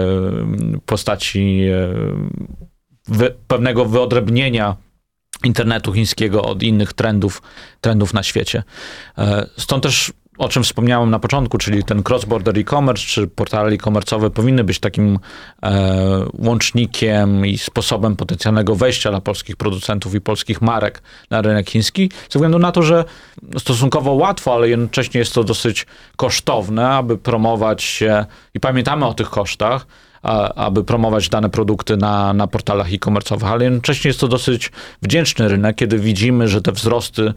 postaci 0.87 1.63
e, 1.63 1.95
wy, 3.09 3.35
pewnego 3.47 3.85
wyodrębnienia 3.85 4.77
internetu 5.45 5.93
chińskiego 5.93 6.43
od 6.45 6.63
innych 6.63 6.93
trendów, 6.93 7.43
trendów 7.81 8.15
na 8.15 8.23
świecie. 8.23 8.63
E, 9.19 9.47
stąd 9.57 9.83
też 9.83 10.13
o 10.39 10.49
czym 10.49 10.63
wspomniałem 10.63 11.11
na 11.11 11.19
początku, 11.19 11.59
czyli 11.59 11.85
ten 11.85 12.03
cross-border 12.03 12.59
e-commerce 12.59 13.07
czy 13.07 13.27
portale 13.27 13.73
e-commerce'owe 13.73 14.31
powinny 14.31 14.65
być 14.65 14.79
takim 14.79 15.19
e, 15.63 16.27
łącznikiem 16.39 17.47
i 17.47 17.59
sposobem 17.59 18.17
potencjalnego 18.17 18.77
wejścia 18.77 19.11
dla 19.11 19.21
polskich 19.21 19.57
producentów 19.57 20.15
i 20.15 20.21
polskich 20.21 20.63
marek 20.63 21.03
na 21.31 21.43
rynek 21.43 21.71
chiński, 21.71 22.11
ze 22.31 22.39
względu 22.39 22.59
na 22.59 22.73
to, 22.73 22.83
że 22.83 23.05
stosunkowo 23.59 24.13
łatwo, 24.13 24.55
ale 24.55 24.69
jednocześnie 24.69 25.19
jest 25.19 25.35
to 25.35 25.45
dosyć 25.45 25.87
kosztowne, 26.17 26.89
aby 26.89 27.19
promować 27.19 27.83
się 27.83 28.27
i 28.55 28.61
pamiętamy 28.61 29.07
o 29.07 29.15
tych 29.15 29.31
kosztach, 29.31 29.87
aby 30.57 30.85
promować 30.85 31.29
dane 31.29 31.51
produkty 31.51 31.97
na, 31.97 32.33
na 32.33 32.47
portalach 32.47 32.93
e-commerce'owych, 32.93 33.53
ale 33.53 33.65
jednocześnie 33.65 34.09
jest 34.09 34.21
to 34.21 34.29
dosyć 34.29 34.73
wdzięczny 35.03 35.49
rynek, 35.49 35.77
kiedy 35.77 35.99
widzimy, 35.99 36.49
że 36.49 36.63
te 36.63 36.73
wzrosty 36.73 37.33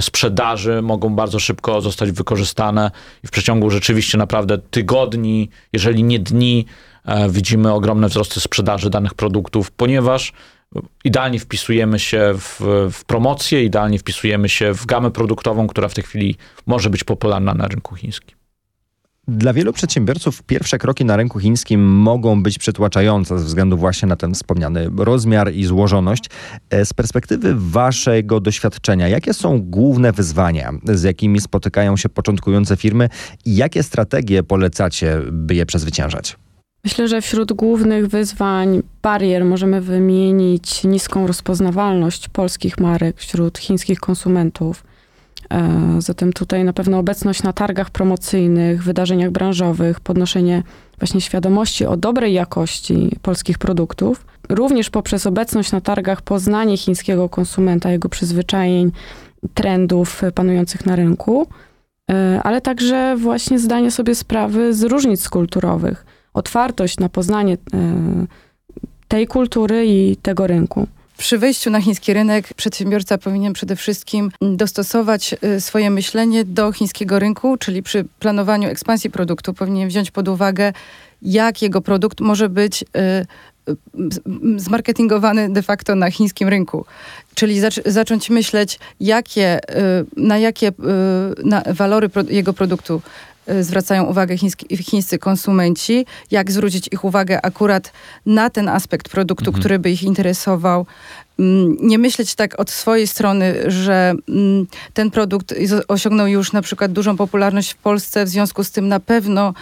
sprzedaży 0.00 0.82
mogą 0.82 1.14
bardzo 1.14 1.38
szybko 1.38 1.80
zostać 1.80 2.10
wykorzystane 2.10 2.90
i 3.24 3.26
w 3.26 3.30
przeciągu 3.30 3.70
rzeczywiście 3.70 4.18
naprawdę 4.18 4.58
tygodni, 4.58 5.50
jeżeli 5.72 6.04
nie 6.04 6.18
dni, 6.18 6.66
e, 7.04 7.30
widzimy 7.30 7.72
ogromne 7.72 8.08
wzrosty 8.08 8.40
sprzedaży 8.40 8.90
danych 8.90 9.14
produktów, 9.14 9.70
ponieważ 9.70 10.32
idealnie 11.04 11.38
wpisujemy 11.38 11.98
się 11.98 12.34
w, 12.38 12.60
w 12.92 13.04
promocję, 13.04 13.64
idealnie 13.64 13.98
wpisujemy 13.98 14.48
się 14.48 14.74
w 14.74 14.86
gamę 14.86 15.10
produktową, 15.10 15.66
która 15.66 15.88
w 15.88 15.94
tej 15.94 16.04
chwili 16.04 16.36
może 16.66 16.90
być 16.90 17.04
popularna 17.04 17.54
na 17.54 17.68
rynku 17.68 17.94
chińskim. 17.94 18.37
Dla 19.28 19.52
wielu 19.52 19.72
przedsiębiorców 19.72 20.42
pierwsze 20.42 20.78
kroki 20.78 21.04
na 21.04 21.16
rynku 21.16 21.38
chińskim 21.38 21.84
mogą 21.84 22.42
być 22.42 22.58
przytłaczające 22.58 23.38
ze 23.38 23.44
względu 23.44 23.76
właśnie 23.76 24.08
na 24.08 24.16
ten 24.16 24.34
wspomniany 24.34 24.90
rozmiar 24.96 25.52
i 25.52 25.64
złożoność. 25.64 26.24
E, 26.70 26.84
z 26.84 26.92
perspektywy 26.92 27.54
waszego 27.56 28.40
doświadczenia, 28.40 29.08
jakie 29.08 29.34
są 29.34 29.62
główne 29.62 30.12
wyzwania, 30.12 30.72
z 30.84 31.02
jakimi 31.02 31.40
spotykają 31.40 31.96
się 31.96 32.08
początkujące 32.08 32.76
firmy 32.76 33.08
i 33.44 33.56
jakie 33.56 33.82
strategie 33.82 34.42
polecacie, 34.42 35.20
by 35.32 35.54
je 35.54 35.66
przezwyciężać? 35.66 36.36
Myślę, 36.84 37.08
że 37.08 37.22
wśród 37.22 37.52
głównych 37.52 38.06
wyzwań, 38.06 38.82
barier 39.02 39.44
możemy 39.44 39.80
wymienić 39.80 40.84
niską 40.84 41.26
rozpoznawalność 41.26 42.28
polskich 42.28 42.80
marek 42.80 43.16
wśród 43.18 43.58
chińskich 43.58 44.00
konsumentów 44.00 44.84
zatem 45.98 46.32
tutaj 46.32 46.64
na 46.64 46.72
pewno 46.72 46.98
obecność 46.98 47.42
na 47.42 47.52
targach 47.52 47.90
promocyjnych, 47.90 48.82
wydarzeniach 48.82 49.30
branżowych, 49.30 50.00
podnoszenie 50.00 50.62
właśnie 50.98 51.20
świadomości 51.20 51.86
o 51.86 51.96
dobrej 51.96 52.32
jakości 52.34 53.16
polskich 53.22 53.58
produktów. 53.58 54.26
Również 54.48 54.90
poprzez 54.90 55.26
obecność 55.26 55.72
na 55.72 55.80
targach 55.80 56.22
poznanie 56.22 56.76
chińskiego 56.76 57.28
konsumenta, 57.28 57.90
jego 57.90 58.08
przyzwyczajeń, 58.08 58.92
trendów 59.54 60.22
panujących 60.34 60.86
na 60.86 60.96
rynku. 60.96 61.46
e, 62.10 62.40
ale 62.42 62.60
także 62.60 63.16
właśnie 63.16 63.58
zdanie 63.58 63.90
sobie 63.90 64.14
sprawy 64.14 64.74
z 64.74 64.82
różnic 64.82 65.28
kulturowych, 65.28 66.06
otwartość 66.34 66.98
na 66.98 67.08
poznanie 67.08 67.54
e, 67.54 67.56
tej 69.08 69.26
kultury 69.26 69.86
i 69.86 70.16
tego 70.16 70.46
rynku. 70.46 70.86
Przy 71.18 71.38
wejściu 71.38 71.70
na 71.70 71.80
chiński 71.80 72.12
rynek 72.12 72.54
przedsiębiorca 72.54 73.18
powinien 73.18 73.52
przede 73.52 73.76
wszystkim 73.76 74.30
dostosować 74.40 75.34
y, 75.44 75.60
swoje 75.60 75.90
myślenie 75.90 76.44
do 76.44 76.72
chińskiego 76.72 77.18
rynku, 77.18 77.56
czyli 77.56 77.82
przy 77.82 78.04
planowaniu 78.18 78.68
ekspansji 78.68 79.10
produktu 79.10 79.54
powinien 79.54 79.88
wziąć 79.88 80.10
pod 80.10 80.28
uwagę, 80.28 80.72
jak 81.22 81.62
jego 81.62 81.80
produkt 81.80 82.20
może 82.20 82.48
być 82.48 82.82
y, 82.82 82.86
y, 83.70 83.76
zmarketingowany 84.56 85.52
de 85.52 85.62
facto 85.62 85.94
na 85.94 86.10
chińskim 86.10 86.48
rynku. 86.48 86.84
Czyli 87.38 87.60
zac 87.60 87.74
zacząć 87.86 88.30
myśleć, 88.30 88.78
jakie, 89.00 89.60
na 90.16 90.38
jakie 90.38 90.72
na 91.44 91.62
walory 91.74 92.08
pro 92.08 92.22
jego 92.28 92.52
produktu 92.52 93.02
zwracają 93.60 94.04
uwagę 94.04 94.38
chiński, 94.38 94.76
chińscy 94.76 95.18
konsumenci, 95.18 96.06
jak 96.30 96.52
zwrócić 96.52 96.88
ich 96.92 97.04
uwagę 97.04 97.46
akurat 97.46 97.92
na 98.26 98.50
ten 98.50 98.68
aspekt 98.68 99.08
produktu, 99.08 99.50
mhm. 99.50 99.60
który 99.60 99.78
by 99.78 99.90
ich 99.90 100.02
interesował. 100.02 100.86
Mm, 101.38 101.76
nie 101.80 101.98
myśleć 101.98 102.34
tak 102.34 102.60
od 102.60 102.70
swojej 102.70 103.06
strony, 103.06 103.54
że 103.66 104.14
mm, 104.28 104.66
ten 104.94 105.10
produkt 105.10 105.54
osiągnął 105.88 106.26
już 106.26 106.52
na 106.52 106.62
przykład 106.62 106.92
dużą 106.92 107.16
popularność 107.16 107.72
w 107.72 107.76
Polsce, 107.76 108.24
w 108.24 108.28
związku 108.28 108.64
z 108.64 108.70
tym 108.70 108.88
na 108.88 109.00
pewno 109.00 109.54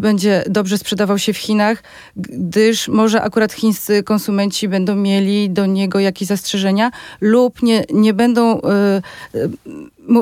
będzie 0.00 0.44
dobrze 0.50 0.78
sprzedawał 0.78 1.18
się 1.18 1.32
w 1.32 1.38
Chinach, 1.38 1.82
gdyż 2.16 2.88
może 2.88 3.22
akurat 3.22 3.52
chińscy 3.52 4.02
konsumenci 4.02 4.68
będą 4.68 4.96
mieli 4.96 5.50
do 5.50 5.66
niego 5.66 6.00
jakieś 6.00 6.28
zastrzeżenia 6.28 6.90
lub 7.20 7.62
nie, 7.62 7.84
nie 7.92 8.14
będą 8.14 8.58
y, 8.58 8.62
y, 9.34 9.50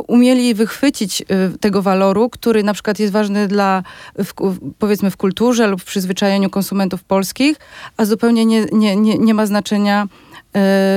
umieli 0.07 0.55
wychwycić 0.55 1.21
y, 1.21 1.59
tego 1.59 1.83
waloru, 1.83 2.31
który 2.31 2.63
na 2.63 2.75
przykład 2.75 2.99
jest 2.99 3.13
ważny 3.13 3.49
dla, 3.49 3.83
w, 4.19 4.33
powiedzmy, 4.79 5.11
w 5.11 5.17
kulturze 5.17 5.67
lub 5.67 5.81
w 5.81 5.85
przyzwyczajeniu 5.85 6.51
konsumentów 6.51 7.05
polskich, 7.05 7.57
a 7.97 8.05
zupełnie 8.05 8.45
nie, 8.45 8.67
nie, 8.73 8.97
nie, 8.97 9.19
nie 9.19 9.35
ma 9.35 9.47
znaczenia 9.47 10.07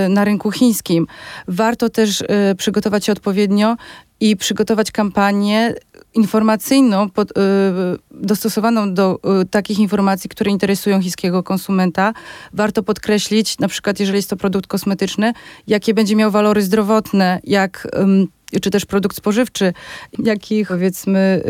na 0.09 0.25
rynku 0.25 0.51
chińskim. 0.51 1.07
Warto 1.47 1.89
też 1.89 2.23
przygotować 2.57 3.05
się 3.05 3.11
odpowiednio 3.11 3.77
i 4.23 4.37
przygotować 4.37 4.91
kampanię 4.91 5.73
informacyjną 6.13 7.09
pod, 7.09 7.31
y, 7.31 7.33
dostosowaną 8.11 8.93
do 8.93 9.19
y, 9.41 9.45
takich 9.45 9.79
informacji, 9.79 10.29
które 10.29 10.51
interesują 10.51 11.01
chińskiego 11.01 11.43
konsumenta. 11.43 12.13
Warto 12.53 12.83
podkreślić, 12.83 13.59
na 13.59 13.67
przykład 13.67 13.99
jeżeli 13.99 14.15
jest 14.15 14.29
to 14.29 14.37
produkt 14.37 14.67
kosmetyczny, 14.67 15.33
jakie 15.67 15.93
będzie 15.93 16.15
miał 16.15 16.31
walory 16.31 16.61
zdrowotne, 16.61 17.39
jak 17.43 17.87
czy 18.61 18.71
też 18.71 18.85
produkt 18.85 19.17
spożywczy, 19.17 19.73
jakich 20.19 20.67
powiedzmy 20.67 21.41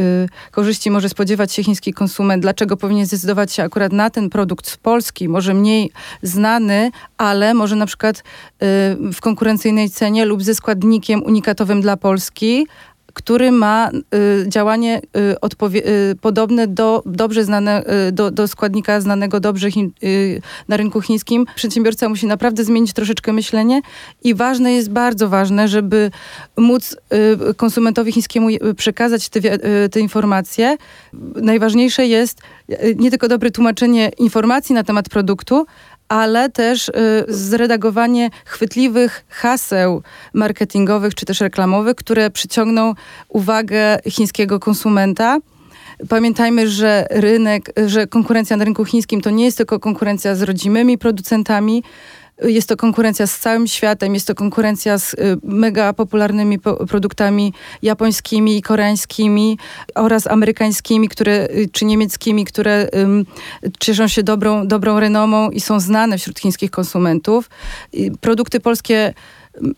y, 0.47 0.51
korzyści 0.51 0.91
może 0.91 1.09
spodziewać 1.09 1.53
się 1.53 1.63
chiński 1.63 1.93
konsument, 1.93 2.41
dlaczego 2.41 2.77
powinien 2.77 3.05
zdecydować 3.05 3.53
się 3.53 3.63
akurat 3.63 3.93
na 3.93 4.09
ten 4.09 4.29
produkt 4.29 4.69
z 4.69 4.77
Polski, 4.77 5.29
może 5.29 5.53
mniej 5.53 5.91
znany, 6.23 6.91
ale 7.17 7.53
może 7.53 7.75
na 7.75 7.85
przykład 7.85 8.17
y, 8.17 8.23
w 9.13 9.21
konkurencyjnej 9.21 9.89
cenie 9.89 10.25
lub 10.25 10.43
ze 10.43 10.55
składnikiem 10.55 11.23
unikatowym 11.23 11.81
dla 11.81 11.97
Polski, 11.97 12.67
który 13.13 13.51
ma 13.51 13.89
y, 13.91 14.45
działanie 14.47 15.01
y, 15.17 15.79
y, 15.87 16.15
podobne 16.21 16.67
do 16.67 17.03
dobrze 17.05 17.43
znane, 17.43 17.83
y, 18.07 18.11
do, 18.11 18.31
do, 18.31 18.47
składnika 18.47 19.01
znanego 19.01 19.39
dobrze 19.39 19.71
chin, 19.71 19.91
y, 20.03 20.41
na 20.67 20.77
rynku 20.77 21.01
chińskim. 21.01 21.45
Przedsiębiorca 21.55 22.09
musi 22.09 22.27
naprawdę 22.27 22.63
zmienić 22.63 22.93
troszeczkę 22.93 23.33
myślenie 23.33 23.81
i 24.23 24.35
ważne 24.35 24.73
jest, 24.73 24.91
bardzo 24.91 25.29
ważne, 25.29 25.67
żeby 25.67 26.11
móc 26.57 26.95
konsumentowi 27.57 28.11
chińskiemu 28.11 28.47
przekazać 28.77 29.29
te, 29.29 29.59
te 29.89 29.99
informacje. 29.99 30.77
Najważniejsze 31.35 32.05
jest 32.05 32.41
nie 32.95 33.09
tylko 33.09 33.27
dobre 33.27 33.51
tłumaczenie 33.51 34.11
informacji 34.17 34.75
na 34.75 34.83
temat 34.83 35.09
produktu, 35.09 35.65
ale 36.13 36.49
też 36.49 36.89
y, 36.89 36.93
zredagowanie 37.27 38.29
chwytliwych 38.45 39.25
haseł 39.29 40.01
marketingowych 40.33 41.15
czy 41.15 41.25
też 41.25 41.41
reklamowych, 41.41 41.95
które 41.95 42.29
przyciągną 42.29 42.93
uwagę 43.29 43.99
chińskiego 44.09 44.59
konsumenta. 44.59 45.37
Pamiętajmy, 46.09 46.69
że 46.69 47.05
rynek, 47.09 47.73
że 47.87 48.07
konkurencja 48.07 48.57
na 48.57 48.65
rynku 48.65 48.85
chińskim 48.85 49.21
to 49.21 49.29
nie 49.29 49.45
jest 49.45 49.57
tylko 49.57 49.79
konkurencja 49.79 50.35
z 50.35 50.41
rodzimymi 50.41 50.97
producentami, 50.97 51.83
jest 52.41 52.69
to 52.69 52.77
konkurencja 52.77 53.27
z 53.27 53.39
całym 53.39 53.67
światem, 53.67 54.13
jest 54.13 54.27
to 54.27 54.35
konkurencja 54.35 54.97
z 54.97 55.13
y, 55.13 55.17
mega 55.43 55.93
popularnymi 55.93 56.59
produktami 56.89 57.53
japońskimi 57.81 58.57
i 58.57 58.61
koreańskimi 58.61 59.57
oraz 59.95 60.27
amerykańskimi, 60.27 61.09
które, 61.09 61.47
y, 61.49 61.69
czy 61.71 61.85
niemieckimi, 61.85 62.45
które 62.45 62.89
um, 62.93 63.25
cieszą 63.79 64.07
się 64.07 64.23
dobrą, 64.23 64.67
dobrą 64.67 64.99
renomą 64.99 65.49
i 65.49 65.61
są 65.61 65.79
znane 65.79 66.17
wśród 66.17 66.39
chińskich 66.39 66.71
konsumentów. 66.71 67.49
Produkty 68.21 68.59
polskie 68.59 69.13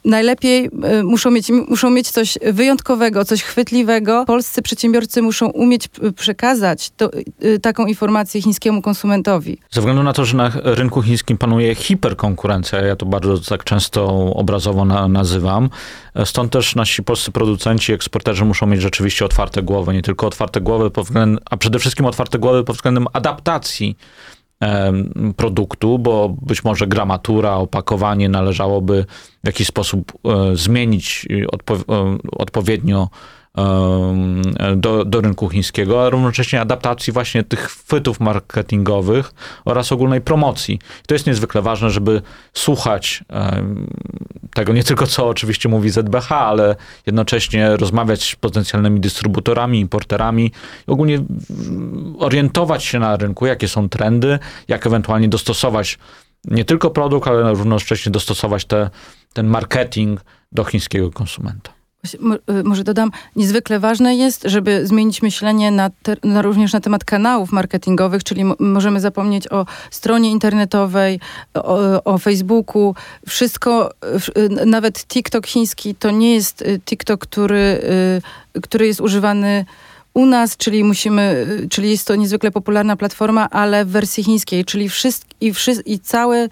najlepiej 0.06 0.70
e, 0.84 1.04
muszą 1.04 1.32
mieć, 1.32 1.50
muszą 1.68 1.90
mieć 1.90 2.10
coś 2.12 2.38
wyjątkowego, 2.54 3.26
coś 3.26 3.44
chwytliwego. 3.44 4.26
Polscy 4.26 4.62
przedsiębiorcy 4.62 5.22
muszą 5.22 5.48
umieć 5.48 5.90
przekazać 6.16 6.92
to, 6.98 7.10
e, 7.42 7.60
taką 7.60 7.86
informację 7.86 8.42
chińskiemu 8.42 8.82
konsumentowi. 8.82 9.58
Ze 9.72 9.82
względu 9.82 10.04
na 10.04 10.14
to, 10.14 10.26
że 10.26 10.38
na 10.38 10.52
rynku 10.64 11.02
chińskim 11.02 11.38
panuje 11.38 11.76
hiperkonkurencja, 11.76 12.82
ja 12.82 12.96
to 12.96 13.06
bardzo 13.06 13.38
tak 13.38 13.64
często 13.64 14.06
obrazowo 14.36 14.86
na, 14.86 15.08
nazywam, 15.08 15.70
e, 16.16 16.26
stąd 16.26 16.52
też 16.52 16.76
nasi 16.76 17.04
polscy 17.04 17.32
producenci, 17.32 17.94
eksporterzy 17.94 18.46
muszą 18.46 18.66
mieć 18.66 18.82
rzeczywiście 18.82 19.26
otwarte 19.26 19.62
głowy, 19.62 19.94
nie 19.94 20.02
tylko 20.02 20.28
otwarte 20.28 20.62
głowy, 20.62 20.92
pod 20.92 21.06
względem, 21.06 21.40
a 21.50 21.58
przede 21.58 21.80
wszystkim 21.80 22.06
otwarte 22.06 22.40
głowy 22.40 22.64
pod 22.64 22.76
względem 22.76 23.08
adaptacji 23.14 23.98
produktu, 25.36 26.00
bo 26.00 26.30
być 26.42 26.64
może 26.64 26.88
gramatura, 26.88 27.56
opakowanie 27.56 28.30
należałoby 28.30 29.06
w 29.44 29.48
jakiś 29.48 29.68
sposób 29.68 30.14
e, 30.26 30.56
zmienić 30.56 31.28
e, 31.30 31.46
odpowiednio 32.32 33.10
do, 34.76 35.06
do 35.06 35.22
rynku 35.22 35.50
chińskiego, 35.50 36.06
a 36.06 36.10
równocześnie 36.10 36.62
adaptacji 36.62 37.14
właśnie 37.14 37.44
tych 37.44 37.60
chwytów 37.60 38.20
marketingowych 38.20 39.34
oraz 39.66 39.92
ogólnej 39.92 40.22
promocji. 40.22 40.80
To 41.08 41.16
jest 41.16 41.28
niezwykle 41.28 41.62
ważne, 41.62 41.90
żeby 41.90 42.22
słuchać 42.54 43.24
tego 44.54 44.74
nie 44.74 44.84
tylko 44.84 45.08
co 45.08 45.28
oczywiście 45.28 45.70
mówi 45.70 45.90
ZBH, 45.90 46.32
ale 46.32 46.76
jednocześnie 47.06 47.78
rozmawiać 47.78 48.24
z 48.32 48.36
potencjalnymi 48.36 49.00
dystrybutorami, 49.00 49.80
importerami 49.80 50.52
i 50.88 50.92
ogólnie 50.92 51.20
orientować 52.20 52.84
się 52.84 53.00
na 53.00 53.16
rynku, 53.18 53.46
jakie 53.46 53.68
są 53.68 53.90
trendy, 53.90 54.40
jak 54.68 54.88
ewentualnie 54.88 55.30
dostosować 55.30 55.98
nie 56.46 56.66
tylko 56.66 56.90
produkt, 56.90 57.28
ale 57.28 57.54
równocześnie 57.54 58.12
dostosować 58.12 58.66
te, 58.66 58.90
ten 59.34 59.48
marketing 59.48 60.22
do 60.52 60.64
chińskiego 60.64 61.12
konsumenta. 61.12 61.75
Y, 62.14 62.64
może 62.64 62.84
dodam, 62.84 63.12
niezwykle 63.36 63.80
ważne 63.80 64.16
jest, 64.16 64.44
żeby 64.46 64.88
zmienić 64.88 65.22
myślenie 65.22 65.72
na, 65.72 65.90
te, 65.90 66.16
na 66.24 66.42
również 66.42 66.74
na 66.74 66.80
temat 66.80 67.04
kanałów 67.04 67.52
marketingowych, 67.52 68.24
czyli 68.24 68.44
możemy 68.60 69.00
zapomnieć 69.00 69.52
o 69.52 69.66
stronie 69.92 70.32
internetowej, 70.32 71.20
o, 71.54 72.04
o 72.04 72.18
Facebooku. 72.18 72.96
Wszystko, 73.28 73.92
y, 74.38 74.66
nawet 74.66 75.06
TikTok 75.08 75.48
chiński 75.48 75.96
to 75.96 76.12
nie 76.12 76.34
jest 76.34 76.62
y, 76.62 76.80
TikTok, 76.86 77.22
który, 77.22 77.82
który 78.62 78.88
jest 78.88 79.02
używany 79.02 79.66
u 80.16 80.26
nas, 80.26 80.58
czyli 80.58 80.84
musimy, 80.84 81.48
czyli 81.70 81.92
jest 81.92 82.08
to 82.08 82.16
niezwykle 82.16 82.52
popularna 82.52 82.96
platforma, 82.96 83.50
ale 83.50 83.86
w 83.86 83.90
wersji 83.90 84.24
chińskiej, 84.24 84.66
czyli 84.66 84.90
wszystko 84.90 85.30
i, 85.42 85.54
wszy, 85.54 85.72
i 85.86 86.00
całe 86.00 86.50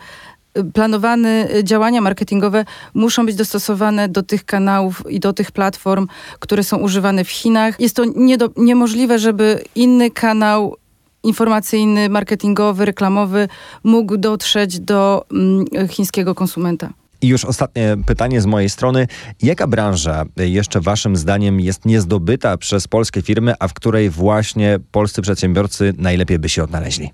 planowane 0.73 1.47
działania 1.63 2.01
marketingowe 2.01 2.65
muszą 2.93 3.25
być 3.25 3.35
dostosowane 3.35 4.09
do 4.09 4.23
tych 4.23 4.45
kanałów 4.45 5.03
i 5.09 5.19
do 5.19 5.33
tych 5.33 5.51
platform, 5.51 6.07
które 6.39 6.63
są 6.63 6.77
używane 6.77 7.23
w 7.23 7.29
Chinach. 7.29 7.79
Jest 7.79 7.95
to 7.95 8.03
nie 8.15 8.37
do, 8.37 8.49
niemożliwe, 8.57 9.19
żeby 9.19 9.63
inny 9.75 10.11
kanał 10.11 10.75
informacyjny, 11.23 12.09
marketingowy, 12.09 12.85
reklamowy 12.85 13.47
mógł 13.83 14.17
dotrzeć 14.17 14.79
do 14.79 15.25
mm, 15.31 15.65
chińskiego 15.89 16.35
konsumenta. 16.35 16.89
I 17.21 17.27
już 17.27 17.45
ostatnie 17.45 17.97
pytanie 18.05 18.41
z 18.41 18.45
mojej 18.45 18.69
strony. 18.69 19.07
Jaka 19.41 19.67
branża 19.67 20.25
jeszcze 20.37 20.81
Waszym 20.81 21.15
zdaniem 21.15 21.59
jest 21.59 21.85
niezdobyta 21.85 22.57
przez 22.57 22.87
polskie 22.87 23.21
firmy, 23.21 23.53
a 23.59 23.67
w 23.67 23.73
której 23.73 24.09
właśnie 24.09 24.79
polscy 24.91 25.21
przedsiębiorcy 25.21 25.93
najlepiej 25.97 26.39
by 26.39 26.49
się 26.49 26.63
odnaleźli? 26.63 27.11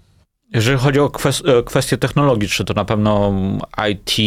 Jeżeli 0.53 0.77
chodzi 0.77 0.99
o 0.99 1.11
e, 1.45 1.63
kwestie 1.63 1.97
technologii, 1.97 2.49
czy 2.49 2.65
to 2.65 2.73
na 2.73 2.85
pewno 2.85 3.33
IT, 3.91 4.17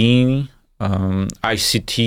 ICT, 1.55 1.99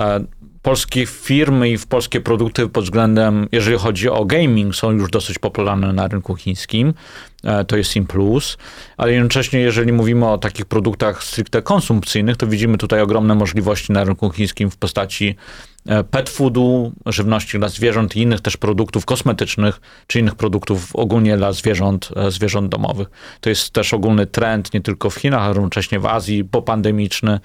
e, 0.00 0.24
polskie 0.62 1.06
firmy 1.06 1.70
i 1.70 1.78
polskie 1.78 2.20
produkty 2.20 2.68
pod 2.68 2.84
względem, 2.84 3.48
jeżeli 3.52 3.78
chodzi 3.78 4.08
o 4.08 4.24
gaming, 4.24 4.74
są 4.74 4.90
już 4.90 5.10
dosyć 5.10 5.38
popularne 5.38 5.92
na 5.92 6.08
rynku 6.08 6.36
chińskim. 6.36 6.94
e, 7.44 7.64
to 7.64 7.76
jest 7.76 7.96
im 7.96 8.06
plus, 8.06 8.58
ale 8.96 9.12
jednocześnie 9.12 9.60
jeżeli 9.60 9.92
mówimy 9.92 10.28
o 10.28 10.38
takich 10.38 10.64
produktach 10.64 11.24
stricte 11.24 11.62
konsumpcyjnych, 11.62 12.36
to 12.36 12.46
widzimy 12.46 12.78
tutaj 12.78 13.00
ogromne 13.00 13.34
możliwości 13.34 13.92
na 13.92 14.04
rynku 14.04 14.30
chińskim 14.30 14.70
w 14.70 14.76
postaci 14.76 15.36
pet 16.10 16.30
foodu, 16.30 16.92
żywności 17.06 17.58
dla 17.58 17.68
zwierząt 17.68 18.16
i 18.16 18.20
innych 18.20 18.40
też 18.40 18.56
produktów 18.56 19.04
kosmetycznych, 19.04 19.80
czy 20.06 20.20
innych 20.20 20.34
produktów 20.34 20.96
ogólnie 20.96 21.36
dla 21.36 21.52
zwierząt, 21.52 22.08
e, 22.16 22.30
zwierząt 22.30 22.68
domowych. 22.68 23.08
To 23.40 23.48
jest 23.48 23.70
też 23.70 23.94
ogólny 23.94 24.26
trend 24.26 24.74
nie 24.74 24.80
tylko 24.80 25.10
w 25.10 25.14
Chinach, 25.14 25.42
ale 25.42 25.54
równocześnie 25.54 26.00
w 26.00 26.06
Azji 26.06 26.44
popandemiczny, 26.44 27.40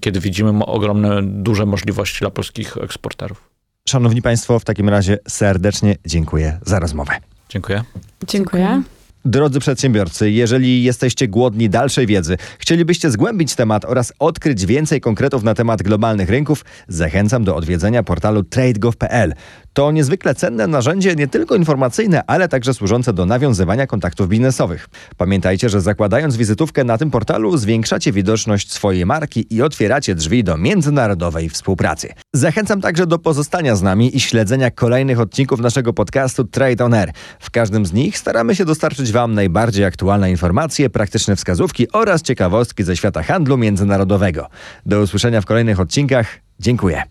kiedy 0.00 0.20
widzimy 0.20 0.64
ogromne, 0.64 1.22
duże 1.22 1.66
możliwości 1.66 2.20
dla 2.20 2.30
polskich 2.30 2.76
eksporterów. 2.76 3.50
Szanowni 3.88 4.22
Państwo, 4.22 4.58
w 4.58 4.64
takim 4.64 4.88
razie 4.88 5.18
serdecznie 5.28 5.96
dziękuję 6.06 6.58
za 6.66 6.78
rozmowę. 6.78 7.12
Dziękuję. 7.48 7.82
Dziękuję. 8.26 8.82
Drodzy 9.24 9.60
przedsiębiorcy, 9.60 10.30
jeżeli 10.30 10.82
jesteście 10.82 11.28
głodni 11.28 11.70
dalszej 11.70 12.06
wiedzy, 12.06 12.36
chcielibyście 12.58 13.10
zgłębić 13.10 13.54
temat 13.54 13.84
oraz 13.84 14.12
odkryć 14.18 14.66
więcej 14.66 15.00
konkretów 15.00 15.42
na 15.42 15.54
temat 15.54 15.82
globalnych 15.82 16.30
rynków, 16.30 16.64
zachęcam 16.88 17.44
do 17.44 17.56
odwiedzenia 17.56 18.02
portalu 18.02 18.42
tradegov.pl. 18.42 19.34
To 19.72 19.92
niezwykle 19.92 20.34
cenne 20.34 20.66
narzędzie 20.66 21.14
nie 21.14 21.28
tylko 21.28 21.54
informacyjne, 21.54 22.22
ale 22.26 22.48
także 22.48 22.74
służące 22.74 23.12
do 23.12 23.26
nawiązywania 23.26 23.86
kontaktów 23.86 24.28
biznesowych. 24.28 24.88
Pamiętajcie, 25.16 25.68
że 25.68 25.80
zakładając 25.80 26.36
wizytówkę 26.36 26.84
na 26.84 26.98
tym 26.98 27.10
portalu 27.10 27.56
zwiększacie 27.56 28.12
widoczność 28.12 28.72
swojej 28.72 29.06
marki 29.06 29.54
i 29.54 29.62
otwieracie 29.62 30.14
drzwi 30.14 30.44
do 30.44 30.56
międzynarodowej 30.56 31.48
współpracy. 31.48 32.08
Zachęcam 32.34 32.80
także 32.80 33.06
do 33.06 33.18
pozostania 33.18 33.76
z 33.76 33.82
nami 33.82 34.16
i 34.16 34.20
śledzenia 34.20 34.70
kolejnych 34.70 35.20
odcinków 35.20 35.60
naszego 35.60 35.92
podcastu 35.92 36.44
Trade 36.44 36.84
On 36.84 36.94
Air. 36.94 37.12
W 37.40 37.50
każdym 37.50 37.86
z 37.86 37.92
nich 37.92 38.18
staramy 38.18 38.54
się 38.54 38.64
dostarczyć 38.64 39.09
Wam 39.10 39.34
najbardziej 39.34 39.84
aktualne 39.84 40.30
informacje, 40.30 40.90
praktyczne 40.90 41.36
wskazówki 41.36 41.92
oraz 41.92 42.22
ciekawostki 42.22 42.84
ze 42.84 42.96
świata 42.96 43.22
handlu 43.22 43.58
międzynarodowego. 43.58 44.46
Do 44.86 45.00
usłyszenia 45.00 45.40
w 45.40 45.46
kolejnych 45.46 45.80
odcinkach. 45.80 46.26
Dziękuję. 46.60 47.02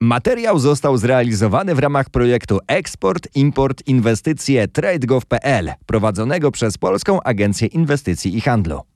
Materiał 0.00 0.58
został 0.58 0.96
zrealizowany 0.96 1.74
w 1.74 1.78
ramach 1.78 2.10
projektu 2.10 2.58
Eksport, 2.66 3.28
Import, 3.34 3.82
Inwestycje 3.86 4.68
TradeGov.pl 4.68 5.72
prowadzonego 5.86 6.50
przez 6.50 6.78
Polską 6.78 7.22
Agencję 7.22 7.68
Inwestycji 7.68 8.36
i 8.36 8.40
Handlu. 8.40 8.91